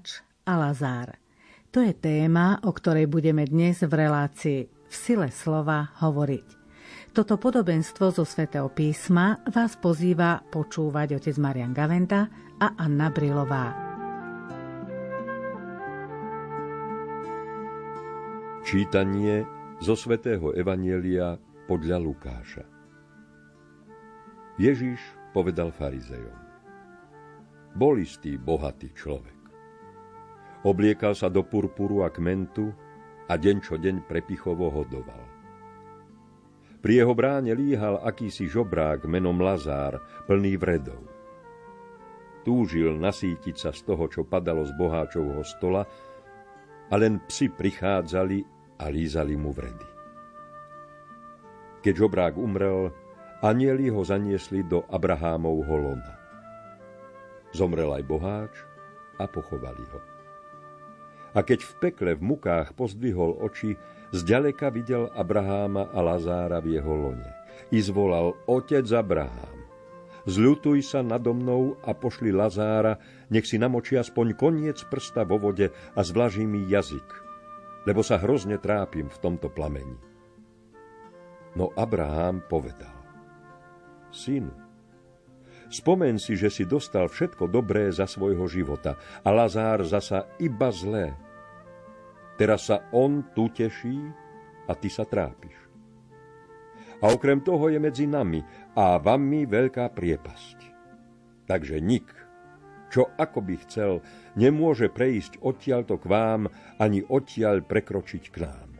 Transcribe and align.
Boháč 0.00 0.24
a 0.48 0.56
Lazár. 0.56 1.20
To 1.76 1.84
je 1.84 1.92
téma, 1.92 2.56
o 2.64 2.72
ktorej 2.72 3.04
budeme 3.04 3.44
dnes 3.44 3.84
v 3.84 3.92
relácii 3.92 4.60
v 4.64 4.94
sile 4.96 5.28
slova 5.28 5.92
hovoriť. 6.00 6.48
Toto 7.12 7.36
podobenstvo 7.36 8.08
zo 8.08 8.24
svätého 8.24 8.72
písma 8.72 9.44
vás 9.52 9.76
pozýva 9.76 10.40
počúvať 10.40 11.20
otec 11.20 11.36
Marian 11.36 11.76
Gaventa 11.76 12.32
a 12.56 12.80
Anna 12.80 13.12
Brilová. 13.12 13.76
Čítanie 18.64 19.44
zo 19.84 20.00
svätého 20.00 20.56
Evanielia 20.56 21.36
podľa 21.68 22.00
Lukáša. 22.00 22.64
Ježiš 24.56 24.96
povedal 25.36 25.68
farizejom. 25.76 26.40
Bol 27.76 28.00
istý 28.00 28.40
bohatý 28.40 28.96
človek. 28.96 29.39
Obliekal 30.60 31.16
sa 31.16 31.32
do 31.32 31.40
purpuru 31.40 32.04
a 32.04 32.12
kmentu 32.12 32.68
a 33.30 33.34
deň 33.38 33.56
čo 33.64 33.80
deň 33.80 34.04
prepichovo 34.04 34.68
hodoval. 34.68 35.24
Pri 36.80 37.00
jeho 37.00 37.12
bráne 37.12 37.52
líhal 37.52 38.00
akýsi 38.00 38.48
žobrák 38.48 39.04
menom 39.04 39.36
Lazár, 39.40 40.00
plný 40.24 40.56
vredov. 40.56 41.00
Túžil 42.40 42.96
nasítiť 42.96 43.56
sa 43.56 43.70
z 43.72 43.84
toho, 43.84 44.08
čo 44.08 44.24
padalo 44.24 44.64
z 44.64 44.72
boháčovho 44.76 45.44
stola, 45.44 45.84
a 46.90 46.94
len 46.98 47.22
psi 47.28 47.52
prichádzali 47.52 48.38
a 48.80 48.88
lízali 48.88 49.36
mu 49.36 49.52
vredy. 49.52 49.88
Keď 51.84 51.94
žobrák 51.94 52.34
umrel, 52.40 52.90
anieli 53.44 53.92
ho 53.92 54.00
zaniesli 54.02 54.64
do 54.66 54.84
Abrahámovho 54.88 55.76
lona. 55.76 56.14
Zomrel 57.52 57.92
aj 57.92 58.04
boháč 58.04 58.54
a 59.20 59.24
pochovali 59.28 59.84
ho. 59.94 60.09
A 61.30 61.46
keď 61.46 61.62
v 61.62 61.72
pekle 61.78 62.10
v 62.18 62.22
mukách 62.34 62.74
pozdvihol 62.74 63.38
oči, 63.38 63.78
zďaleka 64.10 64.74
videl 64.74 65.06
Abraháma 65.14 65.90
a 65.94 65.98
Lazára 66.02 66.58
v 66.58 66.78
jeho 66.78 66.90
lone. 66.90 67.28
I 67.70 67.78
zvolal, 67.78 68.34
Otec 68.50 68.86
Abrahám, 68.90 69.58
zľutuj 70.26 70.82
sa 70.82 71.06
nado 71.06 71.30
mnou 71.30 71.78
a 71.86 71.94
pošli 71.94 72.34
Lazára, 72.34 72.98
nech 73.30 73.46
si 73.46 73.62
namočí 73.62 73.94
aspoň 73.94 74.34
koniec 74.34 74.82
prsta 74.90 75.22
vo 75.22 75.38
vode 75.38 75.70
a 75.70 76.00
zvlaží 76.02 76.42
mi 76.42 76.66
jazyk, 76.66 77.06
lebo 77.86 78.02
sa 78.02 78.18
hrozne 78.18 78.58
trápim 78.58 79.06
v 79.06 79.18
tomto 79.22 79.46
plameni. 79.54 79.98
No 81.54 81.70
Abrahám 81.78 82.42
povedal, 82.46 82.94
Synu, 84.10 84.69
Spomen 85.70 86.18
si, 86.18 86.34
že 86.34 86.50
si 86.50 86.66
dostal 86.66 87.06
všetko 87.06 87.46
dobré 87.46 87.94
za 87.94 88.10
svojho 88.10 88.50
života 88.50 88.98
a 89.22 89.30
Lazár 89.30 89.86
zasa 89.86 90.26
iba 90.42 90.74
zlé. 90.74 91.14
Teraz 92.34 92.66
sa 92.66 92.90
on 92.90 93.22
tu 93.30 93.46
teší 93.46 94.10
a 94.66 94.74
ty 94.74 94.90
sa 94.90 95.06
trápiš. 95.06 95.54
A 97.00 97.14
okrem 97.14 97.38
toho 97.38 97.70
je 97.70 97.78
medzi 97.78 98.10
nami 98.10 98.42
a 98.74 98.98
vami 98.98 99.46
veľká 99.46 99.94
priepasť. 99.94 100.58
Takže 101.46 101.78
nik, 101.78 102.10
čo 102.90 103.06
ako 103.14 103.38
by 103.38 103.54
chcel, 103.62 104.02
nemôže 104.34 104.90
prejsť 104.90 105.38
odtiaľto 105.38 106.02
k 106.02 106.04
vám, 106.10 106.50
ani 106.82 107.06
odtiaľ 107.06 107.62
prekročiť 107.62 108.24
k 108.34 108.36
nám. 108.42 108.70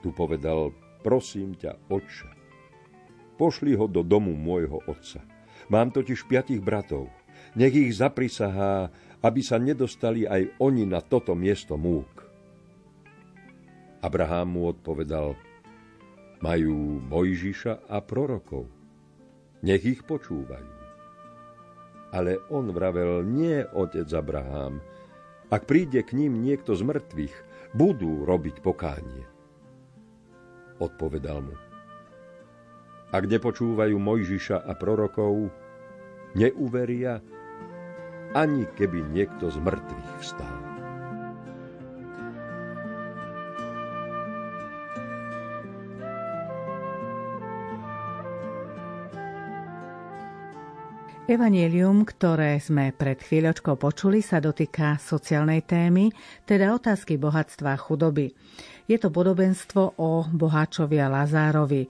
Tu 0.00 0.08
povedal, 0.08 0.72
prosím 1.04 1.52
ťa, 1.52 1.76
oče, 1.92 2.37
Pošli 3.38 3.78
ho 3.78 3.86
do 3.86 4.02
domu 4.02 4.34
môjho 4.34 4.82
otca. 4.90 5.22
Mám 5.70 5.94
totiž 5.94 6.26
piatich 6.26 6.58
bratov. 6.58 7.06
Nech 7.54 7.72
ich 7.72 7.94
zaprisahá, 7.94 8.90
aby 9.22 9.40
sa 9.40 9.62
nedostali 9.62 10.26
aj 10.26 10.58
oni 10.58 10.84
na 10.84 10.98
toto 10.98 11.38
miesto 11.38 11.78
múk. 11.78 12.26
Abraham 13.98 14.58
mu 14.58 14.62
odpovedal, 14.70 15.34
majú 16.38 17.02
Mojžiša 17.02 17.90
a 17.90 17.98
prorokov. 17.98 18.70
Nech 19.62 19.82
ich 19.82 20.06
počúvajú. 20.06 20.78
Ale 22.14 22.40
on 22.48 22.70
vravel, 22.70 23.26
nie, 23.26 23.66
otec 23.74 24.06
Abraham. 24.14 24.78
Ak 25.50 25.66
príde 25.66 26.00
k 26.06 26.14
ním 26.14 26.40
niekto 26.40 26.78
z 26.78 26.86
mŕtvych, 26.86 27.36
budú 27.74 28.24
robiť 28.24 28.62
pokánie. 28.64 29.26
Odpovedal 30.78 31.42
mu, 31.42 31.54
ak 33.08 33.24
nepočúvajú 33.24 33.96
Mojžiša 33.96 34.68
a 34.68 34.72
prorokov, 34.76 35.48
neuveria, 36.36 37.24
ani 38.36 38.68
keby 38.76 39.00
niekto 39.08 39.48
z 39.48 39.56
mŕtvych 39.56 40.10
vstal. 40.20 40.68
Evangelium, 51.28 52.08
ktoré 52.08 52.56
sme 52.56 52.88
pred 52.96 53.20
chvíľočkou 53.20 53.76
počuli, 53.76 54.24
sa 54.24 54.40
dotýka 54.40 54.96
sociálnej 54.96 55.60
témy, 55.60 56.08
teda 56.48 56.72
otázky 56.72 57.20
bohatstva 57.20 57.76
a 57.76 57.80
chudoby. 57.80 58.32
Je 58.88 58.96
to 58.96 59.12
podobenstvo 59.12 60.00
o 60.00 60.24
boháčovi 60.24 60.96
a 60.96 61.12
Lazárovi. 61.12 61.84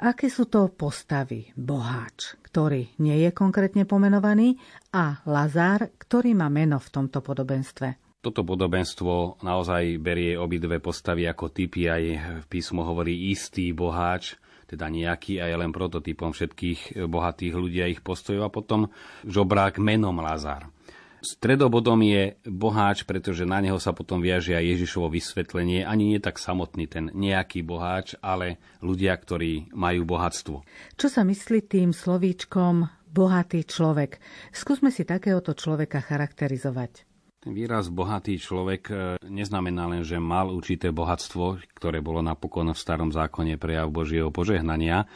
Aké 0.00 0.32
sú 0.32 0.48
to 0.48 0.72
postavy? 0.72 1.52
Boháč, 1.52 2.40
ktorý 2.40 2.88
nie 3.04 3.20
je 3.20 3.36
konkrétne 3.36 3.84
pomenovaný, 3.84 4.56
a 4.96 5.20
Lazár, 5.28 5.92
ktorý 6.00 6.32
má 6.32 6.48
meno 6.48 6.80
v 6.80 6.88
tomto 6.88 7.20
podobenstve. 7.20 8.16
Toto 8.24 8.40
podobenstvo 8.40 9.44
naozaj 9.44 10.00
berie 10.00 10.40
obidve 10.40 10.80
postavy 10.80 11.28
ako 11.28 11.52
typy, 11.52 11.92
aj 11.92 12.02
v 12.16 12.46
písmo 12.48 12.80
hovorí 12.80 13.28
istý 13.28 13.76
boháč, 13.76 14.40
teda 14.64 14.88
nejaký 14.88 15.36
a 15.36 15.52
je 15.52 15.56
len 15.60 15.68
prototypom 15.68 16.32
všetkých 16.32 17.04
bohatých 17.04 17.52
ľudí 17.60 17.84
a 17.84 17.92
ich 17.92 18.00
postojov 18.00 18.48
a 18.48 18.54
potom 18.54 18.88
žobrák 19.28 19.76
menom 19.76 20.16
Lazár. 20.16 20.72
Stredobodom 21.20 22.00
je 22.00 22.40
boháč, 22.48 23.04
pretože 23.04 23.44
na 23.44 23.60
neho 23.60 23.76
sa 23.76 23.92
potom 23.92 24.24
viaže 24.24 24.56
aj 24.56 24.64
Ježišovo 24.76 25.12
vysvetlenie. 25.12 25.84
Ani 25.84 26.16
nie 26.16 26.20
tak 26.20 26.40
samotný 26.40 26.88
ten 26.88 27.12
nejaký 27.12 27.60
boháč, 27.60 28.16
ale 28.24 28.56
ľudia, 28.80 29.12
ktorí 29.12 29.76
majú 29.76 30.08
bohatstvo. 30.08 30.64
Čo 30.96 31.08
sa 31.12 31.20
myslí 31.20 31.68
tým 31.68 31.92
slovíčkom 31.92 32.88
bohatý 33.12 33.68
človek? 33.68 34.16
Skúsme 34.48 34.88
si 34.88 35.04
takéhoto 35.04 35.52
človeka 35.52 36.00
charakterizovať. 36.00 37.04
Ten 37.40 37.56
výraz 37.56 37.88
bohatý 37.88 38.36
človek 38.36 38.82
e, 38.92 38.94
neznamená 39.24 39.88
len, 39.88 40.04
že 40.04 40.20
mal 40.20 40.52
určité 40.52 40.92
bohatstvo, 40.92 41.72
ktoré 41.72 42.04
bolo 42.04 42.20
napokon 42.20 42.68
v 42.68 42.76
starom 42.76 43.08
zákone 43.08 43.56
prejav 43.56 43.88
Božieho 43.88 44.28
požehnania, 44.28 45.08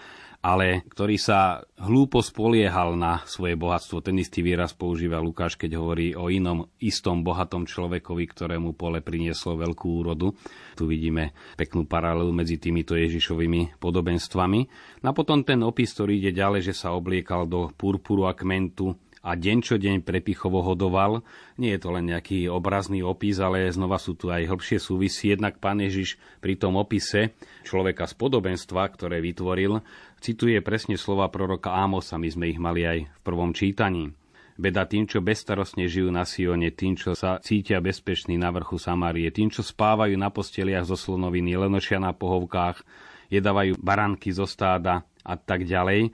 ale 0.44 0.84
ktorý 0.92 1.16
sa 1.16 1.64
hlúpo 1.80 2.20
spoliehal 2.20 3.00
na 3.00 3.24
svoje 3.24 3.56
bohatstvo. 3.56 4.04
Ten 4.04 4.20
istý 4.20 4.44
výraz 4.44 4.76
používa 4.76 5.16
Lukáš, 5.16 5.56
keď 5.56 5.80
hovorí 5.80 6.12
o 6.12 6.28
inom 6.28 6.68
istom 6.84 7.24
bohatom 7.24 7.64
človekovi, 7.64 8.28
ktorému 8.28 8.76
pole 8.76 9.00
prinieslo 9.00 9.56
veľkú 9.56 10.04
úrodu. 10.04 10.36
Tu 10.76 10.84
vidíme 10.84 11.32
peknú 11.56 11.88
paralelu 11.88 12.28
medzi 12.28 12.60
týmito 12.60 12.92
Ježišovými 12.92 13.80
podobenstvami. 13.80 14.60
No 15.00 15.06
a 15.08 15.16
potom 15.16 15.40
ten 15.40 15.64
opis, 15.64 15.96
ktorý 15.96 16.20
ide 16.20 16.36
ďalej, 16.36 16.68
že 16.68 16.74
sa 16.76 16.92
obliekal 16.92 17.48
do 17.48 17.72
purpuru 17.72 18.28
a 18.28 18.36
kmentu, 18.36 18.92
a 19.24 19.32
deň 19.32 19.58
čo 19.64 19.80
deň 19.80 20.04
prepichovo 20.04 20.60
hodoval. 20.60 21.24
Nie 21.56 21.80
je 21.80 21.80
to 21.80 21.96
len 21.96 22.12
nejaký 22.12 22.44
obrazný 22.52 23.00
opis, 23.00 23.40
ale 23.40 23.72
znova 23.72 23.96
sú 23.96 24.12
tu 24.12 24.28
aj 24.28 24.44
hĺbšie 24.44 24.76
súvisí. 24.76 25.32
Jednak 25.32 25.56
pán 25.56 25.80
Ježiš 25.80 26.20
pri 26.44 26.60
tom 26.60 26.76
opise 26.76 27.32
človeka 27.64 28.04
z 28.04 28.14
podobenstva, 28.20 28.84
ktoré 28.92 29.24
vytvoril, 29.24 29.80
cituje 30.20 30.60
presne 30.60 31.00
slova 31.00 31.32
proroka 31.32 31.72
Ámosa, 31.72 32.20
my 32.20 32.28
sme 32.28 32.52
ich 32.52 32.60
mali 32.60 32.84
aj 32.84 32.98
v 33.08 33.20
prvom 33.24 33.56
čítaní. 33.56 34.12
Beda 34.54 34.86
tým, 34.86 35.10
čo 35.10 35.18
bezstarostne 35.18 35.90
žijú 35.90 36.14
na 36.14 36.22
Sione, 36.22 36.70
tým, 36.70 36.94
čo 36.94 37.18
sa 37.18 37.42
cítia 37.42 37.82
bezpečný 37.82 38.38
na 38.38 38.54
vrchu 38.54 38.78
Samárie, 38.78 39.26
tým, 39.34 39.50
čo 39.50 39.66
spávajú 39.66 40.14
na 40.14 40.30
posteliach 40.30 40.86
zo 40.86 40.94
slonoviny, 40.94 41.58
lenošia 41.58 41.98
na 41.98 42.14
pohovkách, 42.14 42.86
jedávajú 43.34 43.74
baranky 43.82 44.30
zo 44.30 44.46
stáda, 44.46 45.02
a 45.24 45.34
tak 45.40 45.64
ďalej. 45.64 46.00
E, 46.04 46.10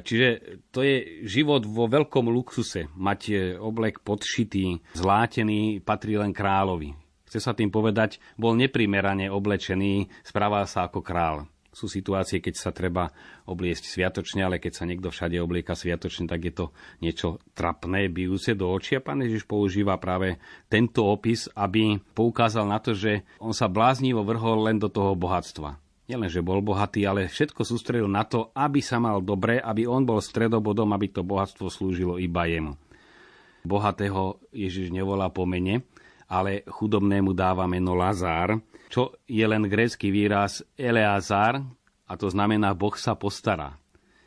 čiže 0.00 0.28
to 0.72 0.80
je 0.80 1.24
život 1.28 1.62
vo 1.68 1.84
veľkom 1.86 2.32
luxuse. 2.32 2.88
Mať 2.96 3.20
e, 3.28 3.34
oblek 3.60 4.00
podšitý, 4.00 4.96
zlátený, 4.96 5.84
patrí 5.84 6.16
len 6.16 6.32
kráľovi. 6.32 6.96
Chce 7.28 7.38
sa 7.38 7.52
tým 7.52 7.68
povedať, 7.68 8.22
bol 8.40 8.56
neprimerane 8.56 9.28
oblečený, 9.28 10.08
správal 10.24 10.64
sa 10.64 10.88
ako 10.88 11.04
král. 11.04 11.50
Sú 11.74 11.90
situácie, 11.90 12.38
keď 12.38 12.54
sa 12.54 12.70
treba 12.70 13.10
obliesť 13.50 13.90
sviatočne, 13.90 14.46
ale 14.46 14.62
keď 14.62 14.72
sa 14.78 14.86
niekto 14.86 15.10
všade 15.10 15.42
oblieka 15.42 15.74
sviatočne, 15.74 16.30
tak 16.30 16.46
je 16.46 16.54
to 16.54 16.66
niečo 17.02 17.42
trapné, 17.50 18.06
bijúce 18.06 18.54
do 18.54 18.70
očia. 18.70 19.02
Pán 19.02 19.26
Ježiš 19.26 19.42
používa 19.42 19.98
práve 19.98 20.38
tento 20.70 21.02
opis, 21.02 21.50
aby 21.58 21.98
poukázal 22.14 22.70
na 22.70 22.78
to, 22.78 22.94
že 22.94 23.26
on 23.42 23.50
sa 23.50 23.66
bláznivo 23.66 24.22
vrhol 24.22 24.70
len 24.70 24.78
do 24.78 24.86
toho 24.86 25.18
bohatstva 25.18 25.83
nielen, 26.08 26.28
že 26.28 26.44
bol 26.44 26.60
bohatý, 26.60 27.04
ale 27.08 27.28
všetko 27.28 27.64
sústredil 27.64 28.08
na 28.08 28.24
to, 28.24 28.52
aby 28.52 28.84
sa 28.84 29.00
mal 29.00 29.24
dobre, 29.24 29.60
aby 29.60 29.88
on 29.88 30.04
bol 30.04 30.20
stredobodom, 30.20 30.92
aby 30.92 31.08
to 31.08 31.24
bohatstvo 31.24 31.68
slúžilo 31.72 32.20
iba 32.20 32.44
jemu. 32.44 32.76
bohatého 33.64 34.36
Ježiš 34.52 34.92
nevolá 34.92 35.32
po 35.32 35.48
mene, 35.48 35.88
ale 36.28 36.64
chudobnému 36.68 37.32
dáva 37.32 37.64
meno 37.64 37.96
Lazár, 37.96 38.60
čo 38.92 39.16
je 39.24 39.44
len 39.44 39.64
grécky 39.64 40.12
výraz 40.12 40.60
Eleazar, 40.76 41.64
a 42.04 42.12
to 42.20 42.28
znamená 42.28 42.76
Boh 42.76 42.92
sa 43.00 43.16
postará. 43.16 43.80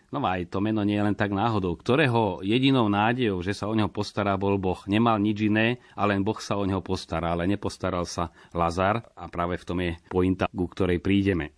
No 0.08 0.24
aj 0.24 0.48
to 0.48 0.64
meno 0.64 0.88
nie 0.88 0.96
je 0.96 1.04
len 1.04 1.20
tak 1.20 1.36
náhodou, 1.36 1.76
ktorého 1.76 2.40
jedinou 2.40 2.88
nádejou, 2.88 3.44
že 3.44 3.52
sa 3.52 3.68
o 3.68 3.76
neho 3.76 3.92
postará, 3.92 4.40
bol 4.40 4.56
Boh. 4.56 4.80
Nemal 4.88 5.20
nič 5.20 5.52
iné, 5.52 5.84
ale 6.00 6.16
len 6.16 6.24
Boh 6.24 6.40
sa 6.40 6.56
o 6.56 6.64
neho 6.64 6.80
postará, 6.80 7.36
ale 7.36 7.44
nepostaral 7.44 8.08
sa 8.08 8.32
Lazar 8.56 9.04
a 9.20 9.28
práve 9.28 9.60
v 9.60 9.68
tom 9.68 9.80
je 9.84 9.92
pointa, 10.08 10.48
ku 10.48 10.66
ktorej 10.66 11.04
prídeme. 11.04 11.52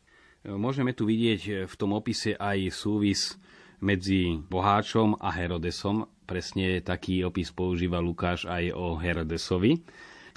Môžeme 0.48 0.96
tu 0.96 1.04
vidieť 1.04 1.68
v 1.68 1.74
tom 1.76 1.92
opise 1.96 2.36
aj 2.36 2.72
súvis 2.72 3.36
medzi 3.84 4.40
boháčom 4.40 5.20
a 5.20 5.32
Herodesom. 5.36 6.08
Presne 6.24 6.80
taký 6.80 7.26
opis 7.28 7.52
používa 7.52 8.00
Lukáš 8.00 8.48
aj 8.48 8.72
o 8.72 8.96
Herodesovi 8.96 9.84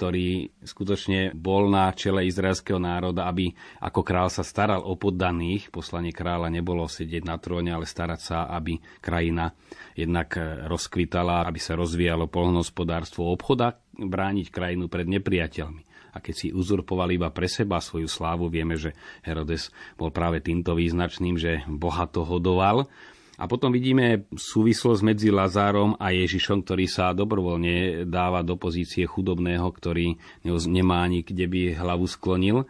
ktorý 0.03 0.51
skutočne 0.59 1.31
bol 1.31 1.71
na 1.71 1.87
čele 1.95 2.27
izraelského 2.27 2.75
národa, 2.75 3.23
aby 3.29 3.53
ako 3.79 4.01
král 4.03 4.27
sa 4.27 4.43
staral 4.43 4.83
o 4.83 4.99
poddaných. 4.99 5.71
Poslanie 5.71 6.11
kráľa 6.11 6.51
nebolo 6.51 6.83
sedieť 6.89 7.23
na 7.23 7.39
tróne, 7.39 7.71
ale 7.71 7.87
starať 7.87 8.19
sa, 8.19 8.37
aby 8.51 8.75
krajina 8.99 9.55
jednak 9.95 10.35
rozkvitala, 10.67 11.47
aby 11.47 11.59
sa 11.61 11.79
rozvíjalo 11.79 12.27
polnohospodárstvo 12.27 13.31
obchoda, 13.31 13.79
brániť 13.95 14.51
krajinu 14.51 14.91
pred 14.91 15.07
nepriateľmi. 15.07 15.92
A 16.13 16.21
keď 16.21 16.33
si 16.37 16.47
uzurpovali 16.53 17.17
iba 17.17 17.33
pre 17.33 17.49
seba 17.49 17.81
svoju 17.81 18.05
slávu, 18.05 18.47
vieme, 18.47 18.77
že 18.77 18.93
Herodes 19.25 19.73
bol 19.97 20.13
práve 20.13 20.45
týmto 20.45 20.77
význačným, 20.77 21.35
že 21.41 21.65
bohato 21.65 22.21
hodoval 22.21 22.85
a 23.33 23.49
potom 23.49 23.73
vidíme 23.73 24.29
súvislosť 24.29 25.01
medzi 25.01 25.33
Lazárom 25.33 25.97
a 25.97 26.13
Ježišom, 26.13 26.61
ktorý 26.61 26.85
sa 26.85 27.17
dobrovoľne 27.17 28.05
dáva 28.05 28.45
do 28.45 28.53
pozície 28.61 29.09
chudobného, 29.09 29.65
ktorý 29.65 30.21
nemá 30.69 31.01
ani 31.01 31.25
kde 31.25 31.49
by 31.49 31.61
hlavu 31.73 32.05
sklonil. 32.05 32.69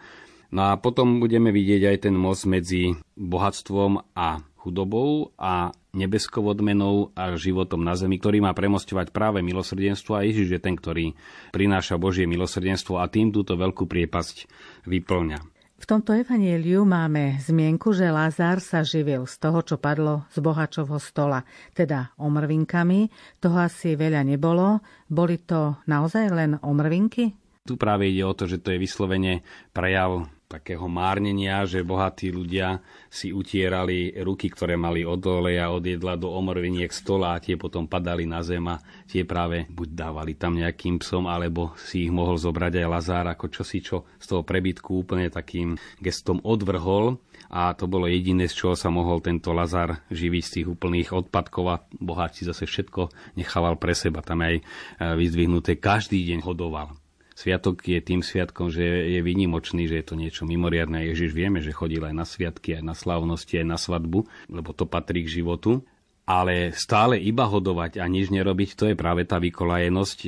No 0.53 0.61
a 0.71 0.79
potom 0.79 1.19
budeme 1.19 1.51
vidieť 1.51 1.93
aj 1.93 1.97
ten 2.07 2.15
most 2.15 2.47
medzi 2.47 2.95
bohatstvom 3.19 4.15
a 4.15 4.39
chudobou 4.63 5.35
a 5.35 5.75
nebeskou 5.91 6.47
odmenou 6.47 7.11
a 7.19 7.35
životom 7.35 7.83
na 7.83 7.99
zemi, 7.99 8.15
ktorý 8.15 8.39
má 8.39 8.55
premostovať 8.55 9.11
práve 9.11 9.43
milosrdenstvo 9.43 10.15
a 10.15 10.23
Ježiš 10.23 10.55
je 10.55 10.61
ten, 10.63 10.79
ktorý 10.79 11.11
prináša 11.51 11.99
Božie 11.99 12.23
milosrdenstvo 12.23 13.03
a 13.03 13.11
tým 13.11 13.35
túto 13.35 13.59
veľkú 13.59 13.83
priepasť 13.83 14.47
vyplňa. 14.87 15.53
V 15.83 15.85
tomto 15.91 16.15
evanieliu 16.15 16.87
máme 16.87 17.43
zmienku, 17.43 17.91
že 17.91 18.07
Lázár 18.07 18.63
sa 18.63 18.87
živil 18.87 19.27
z 19.27 19.35
toho, 19.35 19.59
čo 19.67 19.75
padlo 19.75 20.23
z 20.31 20.39
bohačovho 20.39 20.95
stola, 20.95 21.43
teda 21.75 22.15
omrvinkami. 22.15 23.11
Toho 23.43 23.59
asi 23.59 23.99
veľa 23.99 24.23
nebolo. 24.23 24.79
Boli 25.11 25.43
to 25.43 25.83
naozaj 25.83 26.31
len 26.31 26.55
omrvinky? 26.63 27.35
Tu 27.67 27.75
práve 27.75 28.07
ide 28.07 28.23
o 28.23 28.31
to, 28.31 28.47
že 28.47 28.63
to 28.63 28.71
je 28.71 28.79
vyslovene 28.79 29.43
prejav 29.75 30.31
takého 30.53 30.85
márnenia, 30.85 31.65
že 31.65 31.81
bohatí 31.81 32.29
ľudia 32.29 32.77
si 33.09 33.33
utierali 33.33 34.13
ruky, 34.21 34.53
ktoré 34.53 34.77
mali 34.77 35.01
od 35.01 35.25
oleja, 35.25 35.73
od 35.73 35.81
jedla 35.81 36.13
do 36.13 36.29
omrviniek 36.29 36.93
stola 36.93 37.33
a 37.33 37.41
tie 37.41 37.57
potom 37.57 37.89
padali 37.89 38.29
na 38.29 38.45
zem 38.45 38.61
a 38.69 38.77
tie 39.09 39.25
práve 39.25 39.65
buď 39.73 39.89
dávali 39.97 40.37
tam 40.37 40.53
nejakým 40.53 41.01
psom, 41.01 41.25
alebo 41.25 41.73
si 41.81 42.05
ich 42.05 42.13
mohol 42.13 42.37
zobrať 42.37 42.85
aj 42.85 42.87
Lazár 42.87 43.25
ako 43.33 43.45
čosi, 43.49 43.81
čo 43.81 44.05
z 44.21 44.25
toho 44.29 44.45
prebytku 44.45 44.93
úplne 44.93 45.33
takým 45.33 45.73
gestom 45.97 46.37
odvrhol 46.45 47.17
a 47.53 47.73
to 47.77 47.85
bolo 47.85 48.09
jediné, 48.09 48.49
z 48.49 48.57
čoho 48.57 48.73
sa 48.73 48.89
mohol 48.89 49.21
tento 49.21 49.53
Lazar 49.53 50.01
živiť 50.09 50.43
z 50.45 50.53
tých 50.57 50.67
úplných 50.73 51.13
odpadkov 51.13 51.65
a 51.69 51.81
boháči 52.01 52.49
zase 52.49 52.65
všetko 52.65 53.13
nechával 53.37 53.77
pre 53.77 53.93
seba. 53.93 54.25
Tam 54.25 54.41
aj 54.41 54.57
e, 54.57 54.63
vyzdvihnuté 54.97 55.77
každý 55.77 56.17
deň 56.33 56.39
hodoval. 56.41 57.02
Sviatok 57.33 57.81
je 57.81 57.97
tým 57.97 58.21
sviatkom, 58.21 58.69
že 58.69 58.85
je 58.85 59.19
vynimočný, 59.25 59.89
že 59.89 59.99
je 60.01 60.05
to 60.05 60.15
niečo 60.15 60.45
mimoriadne. 60.45 61.01
Ježiš 61.09 61.33
vieme, 61.33 61.65
že 61.65 61.73
chodil 61.73 62.01
aj 62.05 62.13
na 62.13 62.25
sviatky, 62.25 62.77
aj 62.77 62.83
na 62.85 62.95
slávnosti, 62.95 63.57
aj 63.57 63.67
na 63.67 63.77
svadbu, 63.81 64.29
lebo 64.53 64.69
to 64.71 64.85
patrí 64.85 65.25
k 65.25 65.41
životu. 65.41 65.81
Ale 66.23 66.71
stále 66.71 67.19
iba 67.19 67.43
hodovať 67.43 67.99
a 67.99 68.07
nič 68.07 68.31
nerobiť, 68.31 68.79
to 68.79 68.87
je 68.87 68.95
práve 68.95 69.27
tá 69.27 69.43
vykolajenosť, 69.43 70.19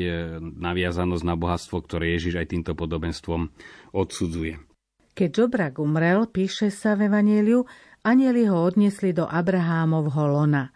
naviazanosť 0.43 1.23
na 1.23 1.35
bohatstvo, 1.39 1.79
ktoré 1.79 2.19
Ježiš 2.19 2.35
aj 2.43 2.51
týmto 2.51 2.75
podobenstvom 2.75 3.47
odsudzuje. 3.95 4.59
Keď 5.15 5.29
Žobrak 5.31 5.79
umrel, 5.79 6.27
píše 6.27 6.67
sa 6.67 6.99
v 6.99 7.07
Evangeliu, 7.07 7.63
anieli 8.03 8.43
ho 8.51 8.59
odniesli 8.59 9.15
do 9.15 9.23
Abrahámovho 9.23 10.27
lona. 10.27 10.75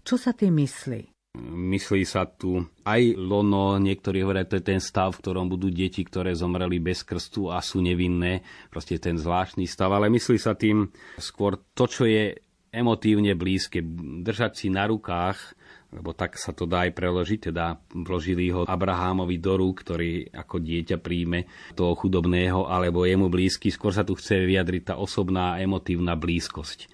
Čo 0.00 0.16
sa 0.16 0.32
tým 0.32 0.56
myslí? 0.64 1.13
Myslí 1.42 2.06
sa 2.06 2.30
tu 2.30 2.62
aj 2.86 3.18
lono, 3.18 3.74
niektorí 3.82 4.22
hovoria, 4.22 4.46
to 4.46 4.62
je 4.62 4.70
ten 4.70 4.78
stav, 4.78 5.10
v 5.10 5.18
ktorom 5.18 5.50
budú 5.50 5.66
deti, 5.66 6.06
ktoré 6.06 6.30
zomreli 6.30 6.78
bez 6.78 7.02
krstu 7.02 7.50
a 7.50 7.58
sú 7.58 7.82
nevinné, 7.82 8.46
proste 8.70 9.02
ten 9.02 9.18
zvláštny 9.18 9.66
stav, 9.66 9.90
ale 9.90 10.06
myslí 10.14 10.38
sa 10.38 10.54
tým 10.54 10.94
skôr 11.18 11.58
to, 11.74 11.90
čo 11.90 12.06
je 12.06 12.38
emotívne 12.70 13.34
blízke, 13.34 13.82
držať 14.22 14.52
si 14.54 14.66
na 14.70 14.86
rukách, 14.86 15.58
lebo 15.94 16.10
tak 16.10 16.34
sa 16.38 16.50
to 16.50 16.66
dá 16.70 16.86
aj 16.86 16.94
preložiť, 16.94 17.50
teda 17.50 17.78
vložili 17.94 18.50
ho 18.50 18.66
Abrahámovi 18.66 19.38
do 19.38 19.54
rúk, 19.58 19.86
ktorý 19.86 20.26
ako 20.34 20.58
dieťa 20.58 20.98
príjme 20.98 21.46
toho 21.78 21.94
chudobného, 21.94 22.66
alebo 22.66 23.06
jemu 23.06 23.30
blízky, 23.30 23.70
skôr 23.70 23.94
sa 23.94 24.02
tu 24.02 24.18
chce 24.18 24.42
vyjadriť 24.42 24.90
tá 24.90 24.94
osobná 24.98 25.58
emotívna 25.62 26.18
blízkosť. 26.18 26.90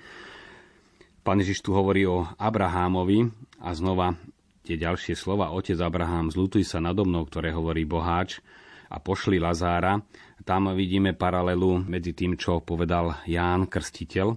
Pán 1.30 1.38
Ježiš 1.38 1.62
tu 1.62 1.70
hovorí 1.78 2.10
o 2.10 2.26
Abrahámovi 2.42 3.30
a 3.62 3.70
znova 3.70 4.18
tie 4.66 4.74
ďalšie 4.74 5.14
slova. 5.14 5.54
Otec 5.54 5.78
Abraham, 5.78 6.26
zlutuj 6.26 6.66
sa 6.66 6.82
nado 6.82 7.06
mnou, 7.06 7.22
ktoré 7.22 7.54
hovorí 7.54 7.86
boháč 7.86 8.42
a 8.90 8.98
pošli 8.98 9.38
Lazára. 9.38 10.02
Tam 10.42 10.74
vidíme 10.74 11.14
paralelu 11.14 11.86
medzi 11.86 12.18
tým, 12.18 12.34
čo 12.34 12.58
povedal 12.58 13.14
Ján 13.30 13.70
Krstiteľ. 13.70 14.34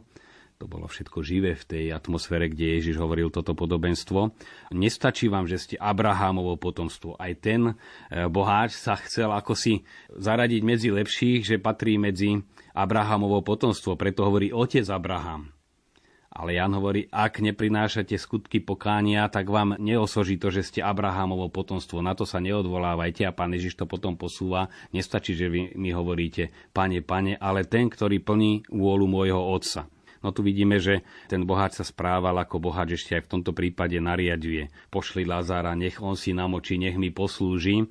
To 0.61 0.65
bolo 0.69 0.85
všetko 0.85 1.17
živé 1.25 1.57
v 1.57 1.65
tej 1.65 1.85
atmosfére, 1.97 2.45
kde 2.45 2.77
Ježiš 2.77 3.01
hovoril 3.01 3.33
toto 3.33 3.57
podobenstvo. 3.57 4.29
Nestačí 4.77 5.33
vám, 5.33 5.49
že 5.49 5.57
ste 5.57 5.75
Abrahámovo 5.81 6.61
potomstvo. 6.61 7.17
Aj 7.17 7.33
ten 7.33 7.73
e, 7.73 8.29
boháč 8.29 8.77
sa 8.77 8.93
chcel 9.01 9.33
ako 9.33 9.57
si 9.57 9.81
zaradiť 10.13 10.61
medzi 10.61 10.93
lepších, 10.93 11.41
že 11.41 11.57
patrí 11.57 11.97
medzi 11.97 12.37
Abrahámovo 12.77 13.41
potomstvo. 13.41 13.97
Preto 13.97 14.29
hovorí 14.29 14.53
otec 14.53 14.85
Abraham. 14.93 15.62
Ale 16.33 16.57
Jan 16.57 16.73
hovorí, 16.73 17.05
ak 17.13 17.45
neprinášate 17.45 18.17
skutky 18.17 18.57
pokánia, 18.57 19.29
tak 19.29 19.53
vám 19.53 19.77
neosoží 19.77 20.41
to, 20.41 20.49
že 20.49 20.65
ste 20.65 20.79
Abrahamovo 20.81 21.45
potomstvo. 21.53 22.01
Na 22.01 22.17
to 22.17 22.25
sa 22.25 22.41
neodvolávajte 22.41 23.29
a 23.29 23.35
pán 23.37 23.53
Ježiš 23.53 23.77
to 23.77 23.85
potom 23.85 24.17
posúva. 24.17 24.73
Nestačí, 24.89 25.37
že 25.37 25.45
vy 25.45 25.77
mi 25.77 25.93
hovoríte, 25.93 26.49
pane, 26.73 27.05
pane, 27.05 27.37
ale 27.37 27.69
ten, 27.69 27.85
ktorý 27.85 28.17
plní 28.17 28.65
vôľu 28.73 29.05
môjho 29.05 29.37
otca. 29.37 29.85
No 30.23 30.31
tu 30.31 30.41
vidíme, 30.41 30.79
že 30.79 31.03
ten 31.27 31.43
boháč 31.43 31.77
sa 31.77 31.85
správal 31.85 32.33
ako 32.39 32.71
boháč 32.71 32.97
ešte 32.97 33.19
aj 33.19 33.27
v 33.27 33.31
tomto 33.37 33.51
prípade 33.51 33.99
nariaduje. 33.99 34.71
Pošli 34.89 35.27
Lazára, 35.27 35.75
nech 35.77 35.99
on 35.99 36.15
si 36.15 36.33
namočí, 36.33 36.79
nech 36.79 36.97
mi 36.97 37.11
poslúži 37.11 37.85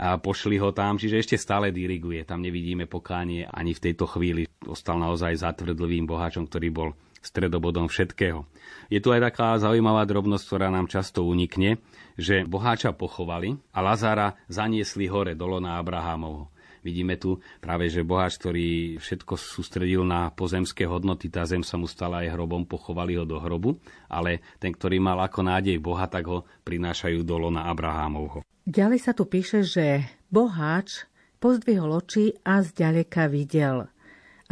a 0.00 0.16
pošli 0.16 0.56
ho 0.56 0.72
tam, 0.72 0.96
čiže 0.96 1.20
ešte 1.20 1.36
stále 1.36 1.68
diriguje. 1.68 2.24
Tam 2.24 2.40
nevidíme 2.40 2.88
pokánie 2.88 3.44
ani 3.44 3.76
v 3.76 3.84
tejto 3.84 4.08
chvíli. 4.08 4.48
Ostal 4.64 4.96
naozaj 4.96 5.44
zatvrdlivým 5.44 6.08
boháčom, 6.08 6.48
ktorý 6.48 6.68
bol 6.72 6.88
stredobodom 7.20 7.84
všetkého. 7.92 8.48
Je 8.88 8.96
tu 9.04 9.12
aj 9.12 9.28
taká 9.28 9.60
zaujímavá 9.60 10.08
drobnosť, 10.08 10.44
ktorá 10.48 10.72
nám 10.72 10.88
často 10.88 11.28
unikne, 11.28 11.76
že 12.16 12.48
boháča 12.48 12.96
pochovali 12.96 13.60
a 13.76 13.84
Lazára 13.84 14.40
zaniesli 14.48 15.04
hore 15.04 15.36
dolo 15.36 15.60
na 15.60 15.76
Abrahámovho. 15.76 16.48
Vidíme 16.80 17.20
tu 17.20 17.36
práve, 17.60 17.92
že 17.92 18.00
boháč, 18.00 18.40
ktorý 18.40 18.96
všetko 18.96 19.36
sústredil 19.36 20.00
na 20.00 20.32
pozemské 20.32 20.88
hodnoty, 20.88 21.28
tá 21.28 21.44
zem 21.44 21.60
sa 21.60 21.76
mu 21.76 21.84
stala 21.84 22.24
aj 22.24 22.32
hrobom, 22.32 22.64
pochovali 22.64 23.20
ho 23.20 23.28
do 23.28 23.36
hrobu, 23.36 23.76
ale 24.08 24.40
ten, 24.56 24.72
ktorý 24.72 24.96
mal 24.96 25.20
ako 25.20 25.44
nádej 25.44 25.76
Boha, 25.76 26.08
tak 26.08 26.24
ho 26.24 26.48
prinášajú 26.64 27.20
dolo 27.20 27.52
na 27.52 27.68
Abrahámovho. 27.68 28.40
Ďalej 28.68 29.00
sa 29.00 29.16
tu 29.16 29.24
píše, 29.24 29.64
že 29.64 30.04
boháč 30.28 31.08
pozdvihol 31.40 31.96
oči 31.96 32.36
a 32.44 32.60
zďaleka 32.60 33.32
videl. 33.32 33.88